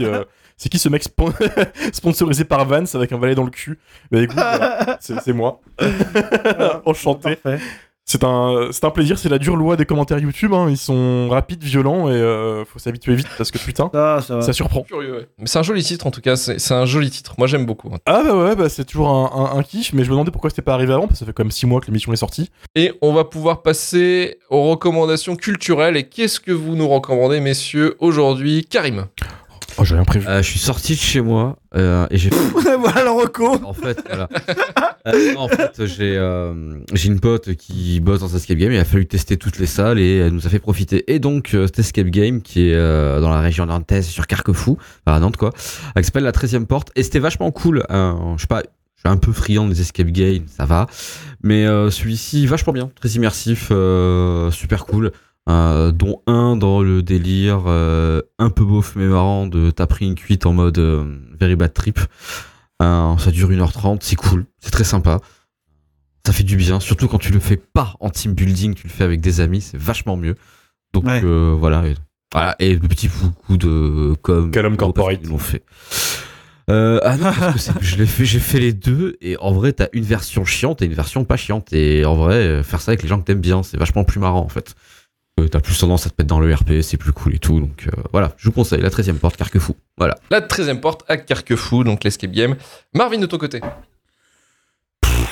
euh, 0.00 0.24
c'est 0.56 0.68
qui 0.68 0.78
ce 0.78 0.88
mec 0.88 1.02
spon- 1.02 1.32
sponsorisé 1.92 2.44
par 2.44 2.64
Vance 2.66 2.94
avec 2.94 3.10
un 3.12 3.18
valet 3.18 3.34
dans 3.34 3.44
le 3.44 3.50
cul 3.50 3.78
Bah 4.12 4.20
écoute, 4.22 4.36
voilà, 4.36 4.96
c'est 5.00 5.20
c'est 5.20 5.32
moi. 5.32 5.60
Enchanté. 6.86 7.36
Parfait. 7.36 7.62
C'est 8.10 8.24
un, 8.24 8.68
c'est 8.72 8.86
un 8.86 8.90
plaisir, 8.90 9.18
c'est 9.18 9.28
la 9.28 9.38
dure 9.38 9.54
loi 9.54 9.76
des 9.76 9.84
commentaires 9.84 10.18
YouTube. 10.18 10.54
hein. 10.54 10.68
Ils 10.70 10.78
sont 10.78 11.28
rapides, 11.28 11.62
violents 11.62 12.08
et 12.08 12.12
euh, 12.14 12.64
faut 12.64 12.78
s'habituer 12.78 13.14
vite 13.14 13.26
parce 13.36 13.50
que 13.50 13.58
putain, 13.58 13.90
Ça, 13.92 14.40
ça 14.40 14.52
surprend. 14.54 14.80
Curieux, 14.82 15.12
ouais. 15.14 15.28
Mais 15.38 15.46
c'est 15.46 15.58
un 15.58 15.62
joli 15.62 15.82
titre 15.84 16.06
en 16.06 16.10
tout 16.10 16.22
cas, 16.22 16.34
c'est 16.36 16.72
un 16.72 16.86
joli 16.86 17.10
titre. 17.10 17.34
Moi 17.36 17.46
j'aime 17.46 17.66
beaucoup. 17.66 17.90
hein. 17.92 17.98
Ah 18.06 18.22
bah 18.24 18.34
ouais, 18.34 18.56
bah 18.56 18.70
c'est 18.70 18.86
toujours 18.86 19.10
un, 19.10 19.52
un, 19.54 19.58
un 19.58 19.62
kiff, 19.62 19.92
mais 19.92 20.04
je 20.04 20.08
me 20.08 20.12
demandais 20.14 20.30
pourquoi 20.30 20.48
c'était 20.48 20.62
pas 20.62 20.72
arrivé 20.72 20.94
avant, 20.94 21.02
parce 21.06 21.18
que 21.18 21.18
ça 21.18 21.26
fait 21.26 21.34
quand 21.34 21.44
même 21.44 21.50
6 21.50 21.66
mois 21.66 21.82
que 21.82 21.86
l'émission 21.88 22.10
est 22.14 22.16
sortie. 22.16 22.50
Et 22.74 22.94
on 23.02 23.12
va 23.12 23.24
pouvoir 23.24 23.60
passer 23.60 24.38
aux 24.48 24.70
recommandations 24.70 25.36
culturelles. 25.36 25.98
Et 25.98 26.04
qu'est-ce 26.08 26.40
que 26.40 26.50
vous 26.52 26.76
nous 26.76 26.88
recommandez, 26.88 27.40
messieurs, 27.40 27.94
aujourd'hui 28.00 28.64
Karim? 28.64 29.04
Oh, 29.78 29.84
j'ai 29.84 29.94
rien 29.94 30.04
prévu. 30.04 30.26
Euh, 30.26 30.42
je 30.42 30.48
suis 30.48 30.58
sorti 30.58 30.94
de 30.94 30.98
chez 31.00 31.20
moi 31.20 31.56
euh, 31.76 32.06
et 32.10 32.18
j'ai 32.18 32.30
voilà 32.78 33.04
le 33.04 33.10
reco. 33.10 33.54
En 33.64 33.72
fait, 33.72 34.02
voilà. 34.06 34.28
Euh, 35.06 35.34
en 35.36 35.48
fait, 35.48 35.86
j'ai 35.86 36.16
euh, 36.16 36.78
j'ai 36.92 37.08
une 37.08 37.20
pote 37.20 37.54
qui 37.54 38.00
bosse 38.00 38.20
dans 38.20 38.28
Escape 38.28 38.58
Game. 38.58 38.72
Il 38.72 38.78
a 38.78 38.84
fallu 38.84 39.06
tester 39.06 39.36
toutes 39.36 39.58
les 39.58 39.66
salles 39.66 39.98
et 39.98 40.16
elle 40.18 40.32
nous 40.32 40.46
a 40.46 40.50
fait 40.50 40.58
profiter. 40.58 41.04
Et 41.12 41.18
donc, 41.20 41.54
euh, 41.54 41.66
cet 41.66 41.78
Escape 41.78 42.08
Game 42.08 42.42
qui 42.42 42.70
est 42.70 42.74
euh, 42.74 43.20
dans 43.20 43.30
la 43.30 43.40
région 43.40 43.66
nantaise 43.66 44.06
sur 44.06 44.26
Carquefou, 44.26 44.78
enfin 45.06 45.16
à 45.16 45.20
Nantes 45.20 45.36
quoi, 45.36 45.52
qui 45.96 46.04
s'appelle 46.04 46.24
la 46.24 46.32
13e 46.32 46.66
porte. 46.66 46.90
Et 46.96 47.02
c'était 47.02 47.20
vachement 47.20 47.50
cool. 47.52 47.84
hein. 47.88 48.34
je 48.36 48.42
sais 48.42 48.46
pas, 48.48 48.62
je 48.96 49.02
suis 49.02 49.08
un 49.08 49.16
peu 49.16 49.32
friand 49.32 49.68
des 49.68 49.80
Escape 49.80 50.08
Games, 50.08 50.44
ça 50.48 50.64
va. 50.64 50.88
Mais 51.42 51.66
euh, 51.66 51.88
celui-ci, 51.88 52.46
vachement 52.46 52.72
bien, 52.72 52.90
très 53.00 53.10
immersif, 53.10 53.68
euh, 53.70 54.50
super 54.50 54.86
cool. 54.86 55.12
Euh, 55.48 55.92
dont 55.92 56.20
un 56.26 56.56
dans 56.56 56.82
le 56.82 57.02
délire 57.02 57.62
euh, 57.68 58.20
un 58.38 58.50
peu 58.50 58.66
beauf 58.66 58.92
mais 58.96 59.06
marrant 59.06 59.46
de 59.46 59.70
t'as 59.70 59.86
pris 59.86 60.04
une 60.04 60.14
cuite 60.14 60.44
en 60.44 60.52
mode 60.52 60.76
euh, 60.78 61.18
very 61.40 61.56
bad 61.56 61.72
trip. 61.72 61.98
Euh, 62.82 63.16
ça 63.16 63.30
dure 63.30 63.50
1h30, 63.50 63.98
c'est 64.02 64.16
cool, 64.16 64.44
c'est 64.60 64.70
très 64.70 64.84
sympa. 64.84 65.20
Ça 66.26 66.32
fait 66.34 66.42
du 66.42 66.56
bien, 66.56 66.80
surtout 66.80 67.08
quand 67.08 67.18
tu 67.18 67.32
le 67.32 67.40
fais 67.40 67.56
pas 67.56 67.94
en 68.00 68.10
team 68.10 68.34
building, 68.34 68.74
tu 68.74 68.86
le 68.86 68.92
fais 68.92 69.04
avec 69.04 69.22
des 69.22 69.40
amis, 69.40 69.62
c'est 69.62 69.78
vachement 69.78 70.16
mieux. 70.18 70.34
Donc 70.92 71.04
Ouais. 71.06 71.22
euh, 71.24 71.56
voilà, 71.58 71.86
et, 71.86 71.94
voilà, 72.32 72.54
et 72.58 72.74
le 72.74 72.80
petit 72.86 73.08
coup 73.08 73.56
de 73.56 74.14
com. 74.20 74.50
Calum 74.50 74.76
Corporate. 74.76 75.18
Ils 75.22 75.30
l'ont 75.30 75.38
fait. 75.38 75.64
Euh, 76.70 77.00
ah 77.02 77.16
non, 77.16 77.32
parce 77.32 77.54
que 77.54 77.58
c'est- 77.58 77.72
je 77.82 77.96
l'ai 77.96 78.04
fait, 78.06 78.26
j'ai 78.26 78.40
fait 78.40 78.60
les 78.60 78.74
deux, 78.74 79.16
et 79.22 79.38
en 79.38 79.52
vrai, 79.52 79.72
t'as 79.72 79.88
une 79.94 80.04
version 80.04 80.44
chiante 80.44 80.82
et 80.82 80.84
une 80.84 80.92
version 80.92 81.24
pas 81.24 81.38
chiante. 81.38 81.72
Et 81.72 82.04
en 82.04 82.14
vrai, 82.16 82.62
faire 82.62 82.82
ça 82.82 82.90
avec 82.90 83.02
les 83.02 83.08
gens 83.08 83.18
que 83.18 83.24
t'aimes 83.24 83.40
bien, 83.40 83.62
c'est 83.62 83.78
vachement 83.78 84.04
plus 84.04 84.20
marrant 84.20 84.44
en 84.44 84.48
fait. 84.50 84.74
Euh, 85.38 85.48
t'as 85.48 85.60
plus 85.60 85.78
tendance 85.78 86.06
à 86.06 86.10
te 86.10 86.14
mettre 86.18 86.28
dans 86.28 86.40
le 86.40 86.52
RP, 86.52 86.80
c'est 86.82 86.96
plus 86.96 87.12
cool 87.12 87.34
et 87.34 87.38
tout. 87.38 87.60
Donc 87.60 87.86
euh, 87.86 88.02
voilà, 88.12 88.32
je 88.36 88.46
vous 88.48 88.52
conseille 88.52 88.80
la 88.80 88.90
13 88.90 89.10
e 89.10 89.12
porte 89.14 89.36
Carquefou. 89.36 89.74
Voilà. 89.96 90.16
La 90.30 90.40
13e 90.40 90.80
porte 90.80 91.04
à 91.08 91.16
Carquefou, 91.16 91.84
donc 91.84 92.04
l'escape 92.04 92.30
game. 92.32 92.56
Marvin, 92.94 93.18
de 93.18 93.26
ton 93.26 93.38
côté. 93.38 93.60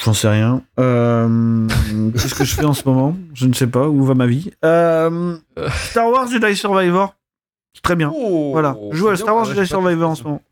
J'en 0.04 0.12
sais 0.14 0.28
rien. 0.28 0.62
Euh, 0.78 1.66
Qu'est-ce 2.12 2.34
que 2.34 2.44
je 2.44 2.54
fais 2.54 2.64
en 2.64 2.74
ce 2.74 2.86
moment? 2.88 3.16
Je 3.34 3.46
ne 3.46 3.52
sais 3.52 3.66
pas. 3.66 3.88
Où 3.88 4.04
va 4.04 4.14
ma 4.14 4.26
vie? 4.26 4.50
Euh, 4.64 5.36
Star 5.90 6.08
Wars 6.10 6.28
Jedi 6.28 6.54
Survivor. 6.56 7.14
C'est 7.74 7.82
très 7.82 7.96
bien. 7.96 8.12
Oh, 8.14 8.50
Voilà. 8.52 8.76
Je 8.92 8.96
joue 8.96 9.08
à 9.08 9.16
Star 9.16 9.34
Wars 9.34 9.44
Jedi 9.46 9.66
Survivor 9.66 10.10
en 10.10 10.14
ce 10.14 10.22
moment. 10.22 10.42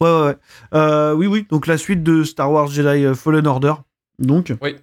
Ouais, 0.00 0.10
ouais, 0.10 0.22
ouais. 0.26 0.36
Euh, 0.74 1.12
oui, 1.14 1.26
oui. 1.26 1.46
Donc 1.50 1.66
la 1.66 1.78
suite 1.78 2.02
de 2.02 2.24
Star 2.24 2.50
Wars 2.50 2.68
Jedi 2.68 3.14
Fallen 3.14 3.46
Order. 3.46 3.74
Donc. 4.18 4.52
Oui. 4.60 4.76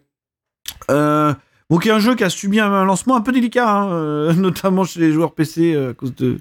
Euh, 0.90 1.34
donc 1.72 1.86
il 1.86 1.88
y 1.88 1.92
a 1.92 1.96
un 1.96 2.00
jeu 2.00 2.16
qui 2.16 2.26
a 2.26 2.30
subi 2.30 2.60
un 2.60 2.84
lancement 2.84 3.16
un 3.16 3.22
peu 3.22 3.32
délicat, 3.32 3.72
hein, 3.72 3.92
euh, 3.94 4.34
notamment 4.38 4.84
chez 4.84 5.00
les 5.00 5.14
joueurs 5.14 5.32
PC 5.32 5.74
euh, 5.74 5.92
à 5.92 5.94
cause 5.94 6.14
de, 6.16 6.38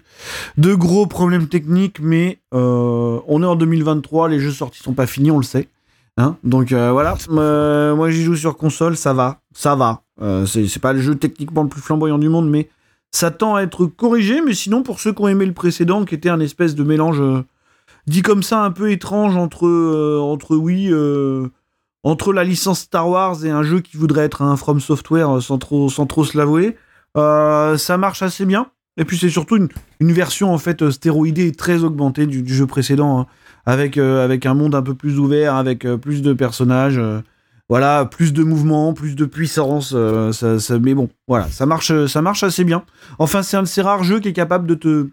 de 0.59 0.75
gros 0.75 1.07
problèmes 1.07 1.47
techniques, 1.47 2.01
mais 2.01 2.41
euh, 2.53 3.21
on 3.29 3.43
est 3.43 3.47
en 3.47 3.55
2023, 3.55 4.29
les 4.29 4.41
jeux 4.41 4.51
sortis 4.51 4.83
sont 4.83 4.93
pas 4.93 5.07
finis, 5.07 5.31
on 5.31 5.39
le 5.39 5.45
sait. 5.45 5.69
Hein 6.17 6.37
donc 6.43 6.73
euh, 6.73 6.91
voilà, 6.91 7.17
Euh, 7.31 7.95
moi 7.95 8.11
j'y 8.11 8.25
joue 8.25 8.35
sur 8.35 8.57
console, 8.57 8.97
ça 8.97 9.13
va, 9.15 9.41
ça 9.55 9.77
va. 9.77 10.03
Euh, 10.21 10.47
c'est 10.47 10.81
pas 10.81 10.93
le 10.93 11.01
jeu 11.01 11.15
techniquement 11.15 11.63
le 11.63 11.69
plus 11.69 11.81
flamboyant 11.81 12.19
du 12.19 12.29
monde, 12.29 12.51
mais 12.51 12.69
ça 13.13 13.31
tend 13.31 13.55
à 13.55 13.63
être 13.63 13.87
corrigé. 13.87 14.43
Mais 14.45 14.53
sinon, 14.53 14.83
pour 14.83 14.99
ceux 14.99 15.13
qui 15.13 15.23
ont 15.23 15.29
aimé 15.29 15.47
le 15.47 15.53
précédent, 15.53 16.05
qui 16.05 16.17
était 16.17 16.29
un 16.29 16.41
espèce 16.41 16.75
de 16.75 16.83
mélange 16.83 17.23
dit 18.07 18.23
comme 18.23 18.43
ça 18.43 18.65
un 18.65 18.73
peu 18.73 18.91
étrange 18.91 19.37
entre, 19.37 19.67
entre 20.21 20.57
oui, 20.57 20.91
entre 22.03 22.33
la 22.33 22.45
licence 22.45 22.81
Star 22.81 23.09
Wars 23.09 23.45
et 23.45 23.51
un 23.51 23.63
jeu 23.63 23.81
qui 23.81 23.97
voudrait 23.97 24.25
être 24.25 24.43
un 24.43 24.57
From 24.57 24.81
Software 24.81 25.37
euh, 25.37 25.41
sans 25.41 25.59
trop, 25.59 25.89
sans 25.89 26.07
trop 26.07 26.25
se 26.25 26.37
l'avouer, 26.37 26.77
euh, 27.17 27.77
ça 27.77 27.99
marche 27.99 28.23
assez 28.23 28.47
bien. 28.47 28.71
Et 28.97 29.05
puis 29.05 29.17
c'est 29.17 29.31
surtout 29.31 29.57
une, 29.57 30.13
version 30.13 30.53
en 30.53 30.59
fait 30.59 30.83
euh, 30.83 30.91
stéroïdée 30.91 31.49
et 31.49 31.53
très 31.53 31.85
augmentée 31.85 32.27
du, 32.27 32.47
jeu 32.47 32.67
précédent, 32.67 33.21
hein, 33.21 33.27
avec, 33.67 33.99
avec 33.99 34.47
un 34.47 34.55
monde 34.55 34.75
un 34.75 34.83
peu 34.83 34.95
plus 34.95 35.19
ouvert, 35.19 35.55
avec 35.55 35.87
plus 36.01 36.23
de 36.23 36.33
personnages, 36.33 37.01
voilà, 37.69 38.05
plus 38.05 38.33
de 38.33 38.43
mouvements, 38.43 38.95
plus 38.95 39.15
de 39.15 39.27
puissance. 39.27 39.93
mais 39.93 40.95
bon, 40.95 41.09
voilà, 41.29 41.49
ça 41.49 41.67
marche, 41.67 42.07
ça 42.07 42.23
marche 42.23 42.43
assez 42.43 42.65
bien. 42.65 42.85
Enfin, 43.19 43.43
c'est 43.43 43.57
un 43.57 43.63
de 43.63 43.69
ces 43.69 43.83
rares 43.83 44.03
jeux 44.03 44.19
qui 44.19 44.29
est 44.29 44.33
capable 44.33 44.67
de 44.67 44.75
te 44.75 45.09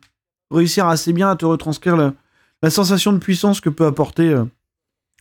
réussir 0.50 0.88
assez 0.88 1.13
bien 1.13 1.29
à 1.29 1.36
te 1.36 1.46
retranscrire 1.46 1.98
la, 1.98 2.70
sensation 2.70 3.13
de 3.13 3.20
puissance 3.20 3.62
que 3.62 3.70
peut 3.70 3.86
apporter 3.86 4.34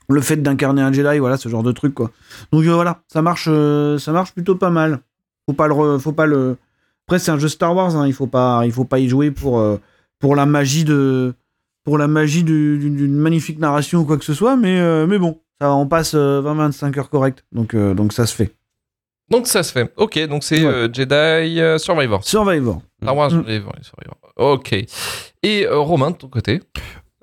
le 0.08 0.20
fait 0.20 0.36
d'incarner 0.36 0.82
un 0.82 0.92
Jedi, 0.92 1.18
voilà, 1.18 1.36
ce 1.36 1.48
genre 1.48 1.62
de 1.62 1.72
truc, 1.72 1.94
quoi. 1.94 2.10
Donc 2.52 2.64
euh, 2.64 2.74
voilà, 2.74 3.02
ça 3.08 3.22
marche, 3.22 3.46
euh, 3.50 3.98
ça 3.98 4.12
marche 4.12 4.32
plutôt 4.32 4.54
pas 4.56 4.70
mal. 4.70 5.00
Faut 5.48 5.54
pas 5.54 5.66
le, 5.68 5.74
re- 5.74 5.98
faut 5.98 6.12
pas 6.12 6.26
le. 6.26 6.56
Après, 7.06 7.18
c'est 7.18 7.30
un 7.30 7.38
jeu 7.38 7.48
Star 7.48 7.74
Wars, 7.74 7.94
hein, 7.96 8.06
il 8.06 8.12
faut 8.12 8.26
pas, 8.26 8.62
il 8.64 8.72
faut 8.72 8.84
pas 8.84 8.98
y 8.98 9.08
jouer 9.08 9.30
pour 9.30 9.58
euh, 9.60 9.78
pour 10.18 10.34
la 10.36 10.46
magie 10.46 10.84
de, 10.84 11.34
pour 11.84 11.98
la 11.98 12.08
magie 12.08 12.42
du- 12.44 12.78
d'une 12.78 13.14
magnifique 13.16 13.58
narration 13.58 14.00
ou 14.00 14.04
quoi 14.04 14.16
que 14.18 14.24
ce 14.24 14.34
soit, 14.34 14.56
mais 14.56 15.06
mais 15.06 15.18
bon, 15.18 15.38
ça, 15.60 15.72
on 15.72 15.86
passe 15.86 16.14
20-25 16.14 16.98
heures 16.98 17.10
correctes, 17.10 17.44
donc 17.52 17.74
donc 17.76 18.12
ça 18.12 18.26
se 18.26 18.34
fait. 18.34 18.52
Donc 19.30 19.48
ça 19.48 19.62
se 19.64 19.72
fait. 19.72 19.92
Ok, 19.96 20.18
donc 20.28 20.44
c'est 20.44 20.64
Ouais. 20.64 20.88
Jedi 20.92 21.60
Survivor. 21.82 22.22
Survivor. 22.24 22.80
Star 23.02 23.16
Wars 23.16 23.32
Mm. 23.32 23.44
Survivor. 23.82 24.16
Ok. 24.36 24.74
Et 25.42 25.66
Romain, 25.68 26.12
de 26.12 26.16
ton 26.16 26.28
côté? 26.28 26.60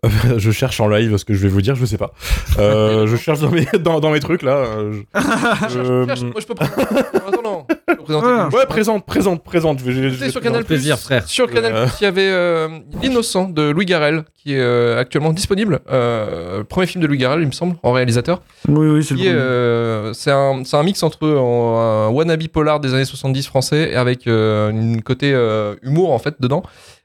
je 0.38 0.52
cherche 0.52 0.80
en 0.80 0.88
live 0.88 1.18
ce 1.18 1.26
que 1.26 1.34
je 1.34 1.42
vais 1.42 1.50
vous 1.50 1.62
dire, 1.62 1.76
je 1.76 1.86
sais 1.86 1.98
pas. 1.98 2.12
Euh, 2.60 3.08
je 3.08 3.16
cherche 3.16 3.40
dans 3.40 3.50
mes, 3.52 3.66
dans, 3.80 4.00
dans 4.00 4.12
mes 4.12 4.20
trucs 4.20 4.42
là. 4.42 4.52
euh, 4.58 4.94
je- 5.14 5.20
je- 5.70 6.06
Cherche, 6.06 6.22
moi 6.24 6.34
je 6.40 6.46
peux 6.46 6.56
prendre. 6.56 6.72
Attends, 6.80 7.42
non. 7.44 7.66
Je 7.88 7.94
peux 7.96 8.04
présenter 8.04 8.28
quelque 8.28 8.56
Ouais, 8.56 8.66
présente, 8.68 9.06
présente, 9.06 9.44
présente. 9.44 9.80
Je 9.86 10.30
sur 10.30 10.42
Canal 10.42 10.66
plaisir, 10.66 10.98
frère. 11.00 11.28
Sur 11.28 11.50
Canal 11.50 11.74
Euh. 11.74 11.88
il 12.02 12.04
y 12.04 12.08
avait 12.08 12.28
euh, 12.30 12.68
L'innocent 13.02 13.50
de 13.50 13.70
Louis 13.70 13.86
Garrel 13.86 14.24
qui 14.36 14.56
est 14.56 14.60
euh, 14.60 15.00
actuellement 15.00 15.32
disponible. 15.32 15.80
Euh, 15.90 16.58
le 16.60 16.64
premier 16.66 16.86
film 16.86 17.02
de 17.02 17.08
Louis 17.08 17.18
Garrel, 17.18 17.40
il 17.42 17.48
me 17.48 17.52
semble, 17.54 17.78
en 17.82 17.94
réalisateur. 17.94 18.42
Oui, 18.68 18.88
oui, 18.90 19.04
c'est 19.04 19.14
le 19.14 19.22
euh, 19.26 20.12
c'est 20.14 20.32
un, 20.32 20.84
mix 20.84 21.02
entre 21.04 21.26
un, 21.26 22.08
un 22.08 22.10
wannabe 22.10 22.46
polar 22.50 22.82
des 22.82 22.94
années 22.94 23.06
70 23.06 23.48
français 23.48 23.92
et 23.92 23.96
avec 23.96 24.28
euh, 24.28 24.70
une 24.70 25.02
côté 25.02 25.32
euh, 25.34 25.76
humour 25.82 26.12
en 26.12 26.20
fait 26.20 26.36
dedans. 26.42 26.62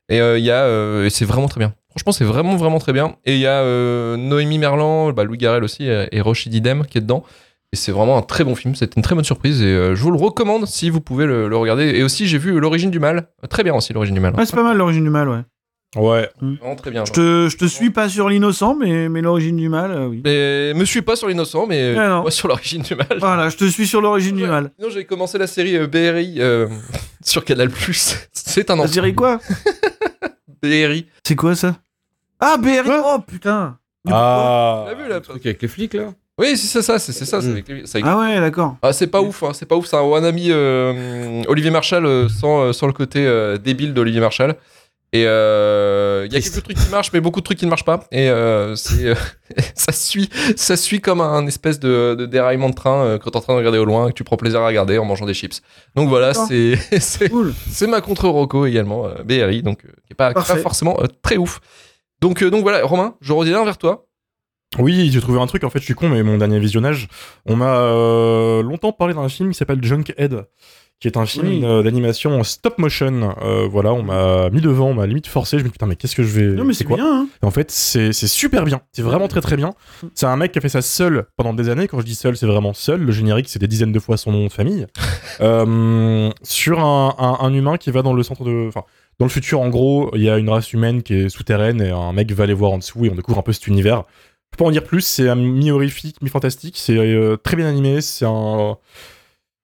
Et 0.08 0.20
euh, 0.20 0.38
il 0.38 0.44
y 0.44 0.50
a, 0.50 0.62
euh, 0.64 1.08
c'est 1.10 1.24
vraiment 1.24 1.48
très 1.48 1.58
bien. 1.60 1.74
Franchement, 1.90 2.12
c'est 2.12 2.24
vraiment 2.24 2.56
vraiment 2.56 2.78
très 2.78 2.92
bien. 2.92 3.16
Et 3.24 3.34
il 3.34 3.40
y 3.40 3.46
a 3.46 3.60
euh, 3.62 4.16
Noémie 4.16 4.58
Merlan, 4.58 5.12
bah, 5.12 5.24
Louis 5.24 5.38
Garrel 5.38 5.64
aussi 5.64 5.84
et, 5.84 6.08
et 6.12 6.20
Rochid 6.20 6.54
Idem 6.54 6.84
qui 6.86 6.98
est 6.98 7.02
dedans. 7.02 7.24
Et 7.72 7.76
c'est 7.76 7.92
vraiment 7.92 8.16
un 8.16 8.22
très 8.22 8.44
bon 8.44 8.54
film. 8.54 8.74
C'était 8.74 8.94
une 8.96 9.02
très 9.02 9.14
bonne 9.14 9.24
surprise 9.24 9.60
et 9.62 9.66
euh, 9.66 9.94
je 9.94 10.02
vous 10.02 10.10
le 10.10 10.16
recommande 10.16 10.66
si 10.66 10.88
vous 10.88 11.00
pouvez 11.02 11.26
le, 11.26 11.48
le 11.48 11.56
regarder. 11.56 11.84
Et 11.90 12.02
aussi, 12.02 12.26
j'ai 12.26 12.38
vu 12.38 12.58
l'origine 12.58 12.90
du 12.90 12.98
mal. 12.98 13.28
Très 13.50 13.62
bien 13.62 13.74
aussi 13.74 13.92
l'origine 13.92 14.14
du 14.14 14.20
mal. 14.20 14.34
Ouais, 14.36 14.46
c'est 14.46 14.56
pas 14.56 14.62
mal 14.62 14.76
l'origine 14.78 15.04
du 15.04 15.10
mal, 15.10 15.28
ouais. 15.28 15.40
Ouais. 15.96 16.28
Vraiment 16.40 16.76
très 16.76 16.90
bien. 16.90 17.04
Je 17.06 17.12
te, 17.12 17.48
je 17.50 17.56
te 17.56 17.64
suis 17.64 17.90
pas 17.90 18.08
sur 18.10 18.28
l'innocent, 18.28 18.74
mais, 18.74 19.08
mais 19.08 19.22
l'origine 19.22 19.56
du 19.56 19.68
mal, 19.70 19.90
euh, 19.90 20.06
oui. 20.06 20.20
Mais 20.24 20.74
me 20.74 20.84
suis 20.84 21.00
pas 21.02 21.16
sur 21.16 21.28
l'innocent, 21.28 21.66
mais 21.66 21.94
Ah 21.96 22.20
moi 22.20 22.30
sur 22.30 22.46
l'origine 22.48 22.82
du 22.82 22.94
mal. 22.94 23.06
Voilà, 23.20 23.48
je 23.48 23.56
te 23.56 23.64
suis 23.64 23.86
sur 23.86 24.00
l'origine 24.02 24.36
du 24.36 24.46
mal. 24.46 24.70
Sinon, 24.78 24.90
j'ai 24.90 25.04
commencé 25.04 25.38
la 25.38 25.46
série 25.46 25.76
euh, 25.76 25.86
BRI 25.86 26.36
euh, 26.38 26.68
sur 27.24 27.44
Canal+. 27.44 27.70
C'est 28.32 28.70
un 28.70 28.76
La 28.76 28.82
ancien 28.82 28.94
série 29.02 29.14
quoi? 29.14 29.40
BRI. 30.62 31.06
C'est 31.26 31.36
quoi 31.36 31.54
ça? 31.54 31.76
Ah, 32.40 32.56
BRI 32.56 32.80
Oh 33.04 33.18
putain 33.26 33.76
Ah. 34.10 34.84
T'as 34.88 34.94
vu 34.94 35.08
là 35.08 35.20
truc 35.20 35.44
avec 35.44 35.60
les 35.62 35.68
flics 35.68 35.94
là? 35.94 36.12
Oui, 36.40 36.56
si, 36.56 36.68
c'est 36.68 36.82
ça, 36.82 37.00
c'est 37.00 37.10
c'est 37.12 37.24
ça. 37.24 37.40
c'est 37.40 37.48
Mm. 37.48 37.52
avec 37.52 37.68
les- 37.68 37.86
c'est 37.86 37.98
avec- 37.98 38.06
Ah 38.08 38.16
ouais, 38.18 38.38
d'accord. 38.40 38.76
Ah, 38.80 38.92
c'est 38.92 39.08
pas 39.08 39.20
ouf, 39.20 39.42
hein, 39.42 39.50
c'est 39.52 39.66
pas 39.66 39.74
ouf. 39.74 39.86
C'est 39.86 39.96
un 39.96 40.02
one 40.02 40.24
ami 40.24 40.46
euh, 40.50 41.42
Olivier 41.48 41.70
Marshall 41.72 42.06
euh, 42.06 42.28
sans, 42.28 42.60
euh, 42.60 42.72
sans 42.72 42.86
le 42.86 42.92
côté 42.92 43.26
euh, 43.26 43.56
débile 43.58 43.92
d'Olivier 43.92 44.20
Marshall. 44.20 44.54
Et 45.14 45.24
euh, 45.26 46.26
il 46.26 46.32
y 46.34 46.36
a 46.36 46.40
quelques 46.40 46.62
trucs 46.62 46.76
qui 46.76 46.88
marchent, 46.90 47.12
mais 47.14 47.20
beaucoup 47.20 47.40
de 47.40 47.44
trucs 47.44 47.58
qui 47.58 47.64
ne 47.64 47.70
marchent 47.70 47.84
pas. 47.84 48.04
Et 48.12 48.28
euh, 48.28 48.74
c'est, 48.76 49.06
euh, 49.06 49.14
ça 49.74 49.90
suit, 49.92 50.28
ça 50.56 50.76
suit 50.76 51.00
comme 51.00 51.22
un 51.22 51.46
espèce 51.46 51.80
de, 51.80 52.14
de 52.14 52.26
déraillement 52.26 52.68
de 52.68 52.74
train 52.74 53.04
euh, 53.04 53.18
quand 53.18 53.30
t'es 53.30 53.36
en 53.38 53.40
train 53.40 53.54
de 53.54 53.58
regarder 53.58 53.78
au 53.78 53.86
loin 53.86 54.08
et 54.08 54.10
que 54.10 54.16
tu 54.16 54.24
prends 54.24 54.36
plaisir 54.36 54.60
à 54.60 54.66
regarder 54.66 54.98
en 54.98 55.06
mangeant 55.06 55.24
des 55.24 55.32
chips. 55.32 55.62
Donc 55.94 56.10
voilà, 56.10 56.34
c'est, 56.34 56.76
c'est, 57.00 57.30
Cool. 57.30 57.54
c'est 57.70 57.86
ma 57.86 58.02
contre 58.02 58.28
Rocco 58.28 58.66
également, 58.66 59.06
euh, 59.06 59.22
BRI, 59.24 59.62
donc 59.62 59.84
euh, 59.86 59.88
qui 60.06 60.12
est 60.12 60.14
pas, 60.14 60.34
forcément 60.34 60.98
euh, 61.00 61.06
très 61.22 61.38
ouf. 61.38 61.60
Donc, 62.20 62.42
euh, 62.42 62.50
donc 62.50 62.62
voilà, 62.62 62.84
Romain, 62.84 63.14
je 63.22 63.32
reviens 63.32 63.64
vers 63.64 63.78
toi. 63.78 64.04
Oui, 64.78 65.08
j'ai 65.10 65.20
trouvé 65.22 65.40
un 65.40 65.46
truc, 65.46 65.64
en 65.64 65.70
fait, 65.70 65.78
je 65.78 65.84
suis 65.84 65.94
con, 65.94 66.10
mais 66.10 66.22
mon 66.22 66.36
dernier 66.36 66.58
visionnage, 66.58 67.08
on 67.46 67.56
m'a 67.56 67.78
euh, 67.78 68.62
longtemps 68.62 68.92
parlé 68.92 69.14
d'un 69.14 69.30
film 69.30 69.52
qui 69.52 69.56
s'appelle 69.56 69.82
Junkhead, 69.82 70.44
qui 71.00 71.06
est 71.08 71.16
un 71.16 71.26
film 71.26 71.46
Oui. 71.46 71.60
euh, 71.64 71.82
d'animation 71.82 72.38
en 72.40 72.42
stop 72.42 72.78
motion. 72.78 73.34
Euh, 73.42 73.68
voilà, 73.70 73.92
on 73.92 74.02
m'a 74.02 74.50
mis 74.50 74.60
devant, 74.60 74.88
on 74.88 74.94
m'a 74.94 75.06
limite 75.06 75.26
forcé, 75.28 75.56
je 75.58 75.62
me 75.62 75.68
dis 75.68 75.72
putain, 75.72 75.86
mais 75.86 75.94
qu'est-ce 75.96 76.16
que 76.16 76.22
je 76.24 76.28
vais... 76.40 76.46
Non, 76.56 76.64
mais 76.64 76.72
c'est 76.74 76.84
quoi 76.84 76.96
bien, 76.96 77.06
hein. 77.22 77.28
Et 77.42 77.46
en 77.46 77.50
fait, 77.52 77.70
c'est 77.70 78.12
super 78.12 78.64
bien. 78.64 78.80
C'est 78.92 79.02
vraiment 79.02 79.28
très 79.28 79.40
très 79.40 79.56
bien. 79.56 79.74
C'est 80.14 80.26
un 80.26 80.36
mec 80.36 80.50
qui 80.52 80.58
a 80.58 80.60
fait 80.60 80.68
ça 80.68 80.82
seul 80.82 81.26
pendant 81.36 81.54
des 81.54 81.68
années. 81.68 81.86
Quand 81.86 82.00
je 82.00 82.04
dis 82.04 82.16
seul, 82.16 82.36
c'est 82.36 82.46
vraiment 82.46 82.74
seul. 82.74 83.00
Le 83.02 83.12
générique, 83.12 83.48
c'est 83.48 83.58
des 83.60 83.68
dizaines 83.68 83.92
de 83.92 84.00
fois 84.00 84.16
son 84.16 84.32
nom 84.32 84.44
de 84.46 84.52
famille. 84.52 84.86
Euh, 85.40 86.30
sur 86.42 86.80
un, 86.80 87.14
un- 87.18 87.46
un 87.46 87.52
humain 87.54 87.76
qui 87.76 87.92
va 87.92 88.02
dans 88.02 88.12
le 88.12 88.22
centre 88.24 88.42
de. 88.42 88.66
Enfin, 88.66 88.82
dans 89.20 89.26
le 89.26 89.30
futur, 89.30 89.60
en 89.60 89.68
gros, 89.68 90.10
il 90.14 90.22
y 90.22 90.28
a 90.28 90.36
une 90.36 90.48
race 90.50 90.72
humaine 90.72 91.02
qui 91.04 91.14
est 91.14 91.28
souterraine 91.28 91.80
et 91.80 91.90
un 91.90 92.12
mec 92.12 92.32
va 92.32 92.42
aller 92.44 92.54
voir 92.54 92.72
en 92.72 92.78
dessous 92.78 93.04
et 93.04 93.10
on 93.10 93.14
découvre 93.14 93.38
un 93.38 93.42
peu 93.42 93.52
cet 93.52 93.68
univers. 93.68 94.02
Je 94.50 94.56
peux 94.56 94.64
pas 94.64 94.68
en 94.68 94.72
dire 94.72 94.82
plus. 94.82 95.02
C'est 95.02 95.32
mi-horrifique, 95.36 96.20
mi-fantastique. 96.22 96.74
C'est 96.76 96.96
euh, 96.96 97.36
très 97.36 97.56
bien 97.56 97.66
animé. 97.68 98.00
C'est 98.00 98.24
un. 98.26 98.76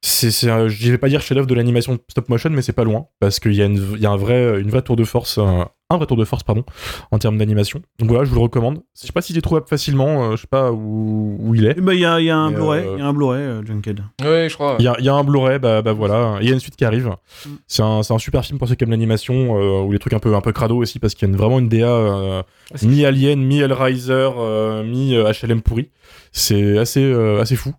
C'est, 0.06 0.30
c'est 0.30 0.50
un- 0.50 0.68
je 0.68 0.90
vais 0.90 0.98
pas 0.98 1.08
dire 1.08 1.22
chef-d'œuvre 1.22 1.46
de 1.46 1.54
l'animation 1.54 1.96
stop 2.10 2.28
motion, 2.28 2.50
mais 2.50 2.60
c'est 2.60 2.74
pas 2.74 2.84
loin 2.84 3.06
parce 3.20 3.40
qu'il 3.40 3.54
y 3.54 3.62
a, 3.62 3.64
une, 3.64 3.82
il 3.94 4.00
y 4.02 4.04
a 4.04 4.10
un 4.10 4.18
vrai, 4.18 4.60
une 4.60 4.68
vraie 4.68 4.82
tour 4.82 4.96
de 4.96 5.04
force, 5.04 5.38
un, 5.38 5.70
un 5.88 5.96
vrai 5.96 6.04
tour 6.06 6.18
de 6.18 6.26
force, 6.26 6.42
pardon, 6.42 6.62
en 7.10 7.18
termes 7.18 7.38
d'animation. 7.38 7.80
Donc 7.98 8.10
voilà, 8.10 8.24
je 8.24 8.28
vous 8.28 8.34
le 8.36 8.42
recommande. 8.42 8.82
Je 9.00 9.06
sais 9.06 9.12
pas 9.12 9.22
s'il 9.22 9.38
est 9.38 9.40
trouvable 9.40 9.66
facilement, 9.66 10.24
euh, 10.24 10.36
je 10.36 10.42
sais 10.42 10.46
pas 10.46 10.72
où, 10.72 11.36
où 11.40 11.54
il 11.54 11.64
est. 11.64 11.80
Ben, 11.80 11.94
il 11.94 12.00
y 12.00 12.04
a, 12.04 12.20
il 12.20 12.26
y 12.26 12.30
a 12.30 12.36
un 12.36 12.50
Blu-ray, 12.50 12.84
euh, 12.84 12.94
il 12.96 12.98
y 12.98 13.02
a 13.02 13.06
un 13.06 13.12
Blu-ray, 13.14 13.40
euh, 13.40 13.64
Junkhead. 13.64 14.00
Oui, 14.20 14.48
je 14.50 14.54
crois. 14.54 14.76
Il 14.78 14.84
y 14.84 14.88
a, 14.88 14.94
il 14.98 15.06
y 15.06 15.08
a 15.08 15.14
un 15.14 15.24
Blu-ray, 15.24 15.58
bah, 15.58 15.80
bah 15.80 15.94
voilà, 15.94 16.36
il 16.42 16.46
y 16.48 16.50
a 16.50 16.52
une 16.52 16.60
suite 16.60 16.76
qui 16.76 16.84
arrive. 16.84 17.06
Mm. 17.46 17.48
C'est 17.66 17.82
un, 17.82 18.02
c'est 18.02 18.12
un 18.12 18.18
super 18.18 18.44
film 18.44 18.58
pour 18.58 18.68
ceux 18.68 18.74
qui 18.74 18.84
aiment 18.84 18.90
l'animation, 18.90 19.58
euh, 19.58 19.84
ou 19.84 19.90
les 19.92 19.98
trucs 19.98 20.12
un 20.12 20.18
peu, 20.18 20.34
un 20.34 20.42
peu 20.42 20.52
crado 20.52 20.76
aussi, 20.76 20.98
parce 20.98 21.14
qu'il 21.14 21.26
y 21.26 21.30
a 21.30 21.32
une- 21.32 21.38
vraiment 21.40 21.58
une 21.60 21.70
DA 21.70 21.86
euh, 21.88 22.42
c'est- 22.74 22.86
mi-Alien, 22.86 23.40
mi-Hellraiser, 23.42 24.12
euh, 24.36 24.84
mi-HLM 24.84 25.62
pourri. 25.62 25.88
C'est 26.32 26.76
assez, 26.76 27.02
euh, 27.02 27.40
assez 27.40 27.56
fou. 27.56 27.72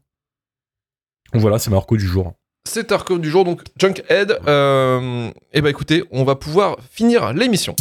Donc 1.35 1.41
voilà, 1.41 1.59
c'est 1.59 1.69
ma 1.69 1.77
reco 1.77 1.97
du 1.97 2.07
jour. 2.07 2.31
C'est 2.63 2.93
Arco 2.93 3.17
du 3.17 3.29
jour, 3.29 3.43
donc 3.43 3.61
Junkhead. 3.77 4.39
Euh, 4.47 5.29
et 5.51 5.59
bah 5.59 5.69
écoutez, 5.69 6.05
on 6.11 6.23
va 6.23 6.35
pouvoir 6.35 6.77
finir 6.89 7.33
l'émission. 7.33 7.75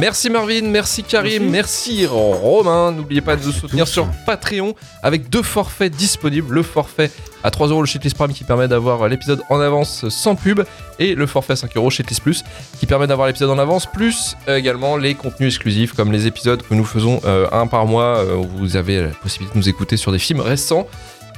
Merci 0.00 0.30
Marvin, 0.30 0.62
merci 0.62 1.02
Karim, 1.02 1.50
merci, 1.50 2.06
Romain. 2.06 2.90
N'oubliez 2.90 3.20
pas 3.20 3.36
de 3.36 3.44
nous 3.44 3.52
soutenir 3.52 3.86
sur 3.86 4.06
Patreon 4.24 4.74
avec 5.02 5.28
deux 5.28 5.42
forfaits 5.42 5.94
disponibles. 5.94 6.54
Le 6.54 6.62
forfait 6.62 7.10
à 7.44 7.50
3 7.50 7.68
euros 7.68 7.82
le 7.82 7.86
Shitlist 7.86 8.16
Prime 8.16 8.32
qui 8.32 8.44
permet 8.44 8.66
d'avoir 8.66 9.06
l'épisode 9.08 9.42
en 9.50 9.60
avance 9.60 10.08
sans 10.08 10.36
pub 10.36 10.62
et 10.98 11.14
le 11.14 11.26
forfait 11.26 11.52
à 11.52 11.56
5 11.56 11.76
euros 11.76 11.90
Shitlist 11.90 12.22
Plus 12.22 12.44
qui 12.78 12.86
permet 12.86 13.06
d'avoir 13.06 13.26
l'épisode 13.26 13.50
en 13.50 13.58
avance, 13.58 13.84
plus 13.84 14.36
euh, 14.48 14.56
également 14.56 14.96
les 14.96 15.14
contenus 15.14 15.48
exclusifs 15.54 15.92
comme 15.92 16.12
les 16.12 16.26
épisodes 16.26 16.62
que 16.62 16.72
nous 16.72 16.86
faisons 16.86 17.20
euh, 17.26 17.46
un 17.52 17.66
par 17.66 17.84
mois, 17.84 18.20
euh, 18.20 18.36
où 18.36 18.48
vous 18.56 18.76
avez 18.76 19.02
la 19.02 19.08
possibilité 19.08 19.52
de 19.52 19.58
nous 19.58 19.68
écouter 19.68 19.98
sur 19.98 20.12
des 20.12 20.18
films 20.18 20.40
récents. 20.40 20.86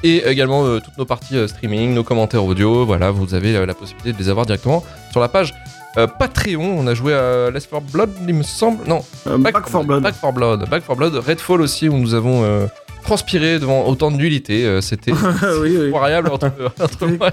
Et 0.05 0.19
également 0.25 0.65
euh, 0.65 0.79
toutes 0.79 0.99
nos 0.99 1.05
parties 1.05 1.49
streaming, 1.49 1.95
nos 1.95 2.05
commentaires 2.05 2.45
audio, 2.45 2.87
voilà, 2.87 3.11
vous 3.11 3.35
avez 3.35 3.67
la 3.67 3.75
possibilité 3.75 4.13
de 4.13 4.19
les 4.19 4.29
avoir 4.29 4.47
directement 4.47 4.85
sur 5.11 5.19
la 5.19 5.29
page 5.29 5.53
euh, 5.99 6.07
Patreon. 6.07 6.79
On 6.79 6.87
a 6.87 6.95
joué 6.95 7.15
à 7.15 7.51
Left 7.51 7.71
4 7.71 7.83
Blood, 7.93 8.11
il 8.27 8.35
me 8.35 8.43
semble. 8.43 8.87
Non, 8.87 9.05
Euh, 9.27 9.39
Back, 9.39 9.69
for 9.69 9.85
Blood. 9.85 10.03
Back 10.03 10.15
4 10.21 10.33
Blood. 10.35 10.69
Back 10.69 10.85
4 10.87 10.97
Blood. 10.97 11.15
Redfall 11.17 11.61
aussi, 11.61 11.89
où 11.89 11.97
nous 11.97 12.15
avons 12.15 12.43
euh, 12.45 12.67
transpiré 13.05 13.59
devant 13.59 13.87
autant 13.87 14.11
de 14.11 14.17
nullité. 14.17 14.81
C'était 14.81 15.13
oui, 15.61 15.77
oui. 15.79 15.87
incroyable 15.89 16.29
entre, 16.31 16.51
entre 16.81 17.07
moi. 17.19 17.31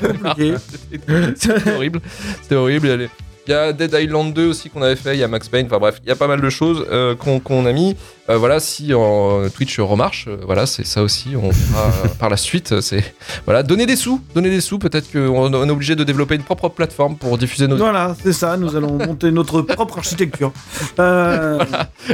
C'était- 0.91 1.72
horrible. 1.76 2.02
C'était 2.41 2.56
horrible. 2.56 3.10
Il 3.48 3.52
y 3.52 3.56
a 3.56 3.74
Dead 3.74 3.91
Island 4.00 4.34
2 4.34 4.48
aussi 4.50 4.69
qu'on 4.69 4.82
avait 4.84 4.95
fait, 4.95 5.15
il 5.15 5.19
y 5.19 5.24
a 5.24 5.28
Max 5.28 5.48
Payne, 5.50 5.65
enfin 5.65 5.80
bref, 5.80 6.00
il 6.04 6.10
y 6.10 6.12
a 6.12 6.15
pas 6.15 6.28
mal 6.28 6.39
de 6.39 6.50
choses 6.52 6.86
qu'on 7.19 7.39
qu'on 7.39 7.65
a 7.65 7.72
mis. 7.72 7.95
Euh, 8.30 8.38
voilà, 8.38 8.60
si 8.60 8.94
en 8.94 9.50
Twitch 9.50 9.80
remarche, 9.80 10.26
euh, 10.28 10.38
voilà, 10.46 10.65
c'est 10.68 10.86
ça 10.86 11.02
aussi, 11.02 11.30
on 11.36 11.52
fera 11.52 11.86
euh, 11.88 12.08
par 12.20 12.30
la 12.30 12.38
suite. 12.38 12.80
C'est 12.82 13.04
voilà, 13.46 13.63
donner 13.63 13.86
des 13.88 13.96
sous, 13.96 14.22
donner 14.36 14.50
des 14.52 14.62
sous. 14.62 14.78
Peut-être 14.78 15.12
qu'on 15.12 15.52
on 15.54 15.68
est 15.68 15.72
obligé 15.72 15.96
de 15.96 16.04
développer 16.04 16.36
une 16.36 16.44
propre 16.44 16.70
plateforme 16.70 17.15
pour 17.18 17.38
diffuser 17.39 17.68
nos. 17.68 17.78
Voilà, 17.78 18.15
c'est 18.22 18.34
ça, 18.34 18.56
nous 18.58 18.76
allons 18.76 18.98
monter 19.08 19.32
notre 19.32 19.62
propre 19.63 19.98
architecture. 19.98 20.52
Euh, 21.00 21.63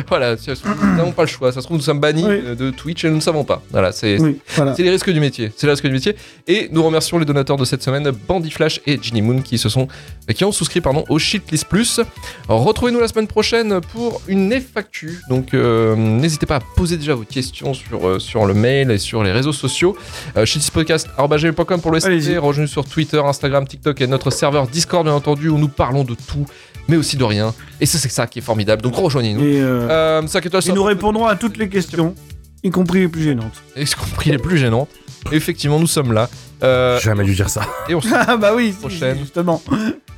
voilà, 0.07 0.37
si- 0.37 0.51
nous 0.65 0.95
n'avons 0.95 1.11
pas 1.11 1.23
le 1.23 1.27
choix. 1.27 1.51
Ça 1.51 1.59
se 1.59 1.65
trouve, 1.65 1.77
nous 1.77 1.83
sommes 1.83 1.99
bannis 1.99 2.25
Oui. 2.25 2.55
de 2.55 2.69
Twitch 2.71 3.03
et 3.03 3.09
nous 3.09 3.15
ne 3.17 3.21
savons 3.21 3.43
pas. 3.43 3.61
Voilà, 3.71 3.91
c'est 3.91 4.17
oui, 4.19 4.39
voilà. 4.55 4.73
Les 4.77 4.89
risques 4.89 5.09
du 5.09 5.19
métier. 5.19 5.51
C'est 5.57 5.67
les 5.67 5.71
risques 5.73 5.87
du 5.87 5.91
métier. 5.93 6.15
Et 6.47 6.69
nous 6.71 6.83
remercions 6.83 7.17
les 7.17 7.25
donateurs 7.25 7.57
de 7.57 7.65
cette 7.65 7.83
semaine, 7.83 8.09
Bandy 8.27 8.51
Flash 8.51 8.79
et 8.87 8.97
Ginny 9.01 9.21
Moon, 9.21 9.41
qui 9.41 9.57
se 9.57 9.67
sont, 9.67 9.87
qui 10.33 10.45
ont 10.45 10.51
souscrit 10.53 10.79
pardon 10.79 11.03
au 11.09 11.19
Shitlist 11.19 11.65
Plus. 11.65 11.99
Retrouvez-nous 12.47 12.99
la 13.01 13.07
semaine 13.09 13.27
prochaine 13.27 13.81
pour 13.81 14.21
une 14.27 14.53
FAQ. 14.53 15.19
Donc 15.29 15.53
euh, 15.53 15.95
n'hésitez 16.05 16.45
pas 16.45 16.57
à 16.57 16.59
poser 16.75 16.97
déjà 16.97 17.15
vos 17.15 17.23
questions 17.23 17.73
sur, 17.73 18.07
euh, 18.07 18.19
sur 18.19 18.45
le 18.45 18.53
mail 18.53 18.91
et 18.91 18.97
sur 18.97 19.23
les 19.23 19.31
réseaux 19.31 19.53
sociaux. 19.53 19.97
Euh, 20.37 20.45
shitlistpodcast.com 20.45 21.81
pour 21.81 21.91
le. 21.91 21.99
ST. 21.99 22.37
Rejoignez 22.37 22.67
sur 22.67 22.85
Twitter, 22.85 23.19
Instagram, 23.23 23.67
TikTok 23.67 23.99
et 24.01 24.07
notre 24.07 24.29
serveur 24.31 24.67
Discord, 24.67 25.05
bien 25.05 25.13
entendu, 25.13 25.49
où 25.49 25.57
nous 25.57 25.67
parlons 25.67 26.03
de 26.03 26.15
tout, 26.15 26.45
mais 26.87 26.97
aussi 26.97 27.17
de 27.17 27.23
rien. 27.23 27.53
Et 27.81 27.85
ça, 27.85 27.97
c'est 27.97 28.09
ça 28.09 28.27
qui 28.27 28.39
est 28.39 28.41
formidable. 28.43 28.81
Donc 28.81 28.95
rejoignez-nous. 28.95 29.41
Et, 29.43 29.59
euh, 29.61 29.87
Euh, 29.89 30.27
5 30.27 30.45
étoiles 30.45 30.61
et 30.61 30.65
sur 30.65 30.75
nous 30.75 30.83
répondrons 30.83 31.25
à 31.25 31.35
toutes 31.35 31.57
les 31.57 31.69
questions, 31.69 32.15
y 32.63 32.69
compris 32.69 32.99
les 32.99 33.07
plus 33.07 33.23
gênantes. 33.23 33.61
y 33.77 33.85
compris 33.85 34.31
les 34.31 34.37
plus 34.37 34.57
gênantes. 34.57 34.89
Et 35.31 35.35
effectivement, 35.35 35.79
nous 35.79 35.87
sommes 35.87 36.13
là. 36.13 36.29
Euh, 36.63 36.99
Jamais 36.99 37.23
dû 37.25 37.33
dire 37.35 37.49
ça. 37.49 37.63
et 37.89 37.95
on 37.95 38.01
se 38.01 38.07
Ah 38.13 38.37
bah 38.37 38.53
oui, 38.55 38.71
Prochaine. 38.79 39.17
justement. 39.19 39.61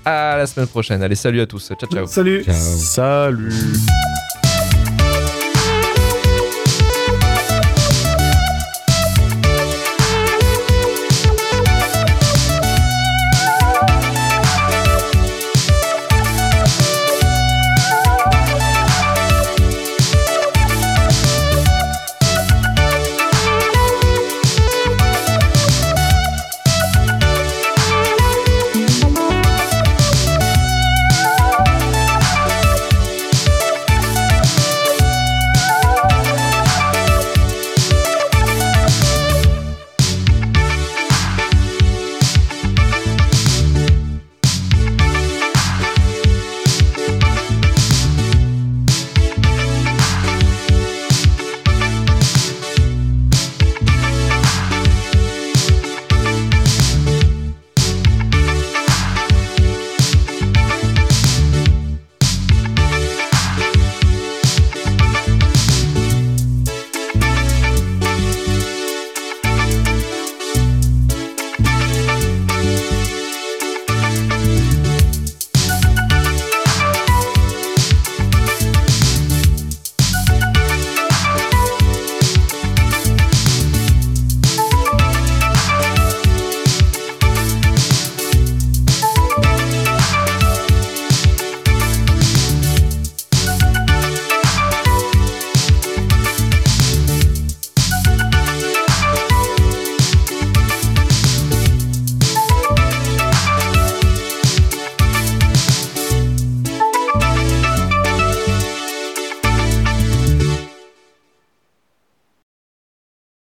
à 0.05 0.35
la 0.37 0.45
semaine 0.45 0.67
prochaine. 0.67 1.01
Allez, 1.01 1.15
salut 1.15 1.41
à 1.41 1.45
tous. 1.47 1.71
Ciao, 1.79 1.89
ciao. 1.89 2.05
Salut. 2.07 2.43
Ciao. 2.43 2.53
Salut. 2.55 3.53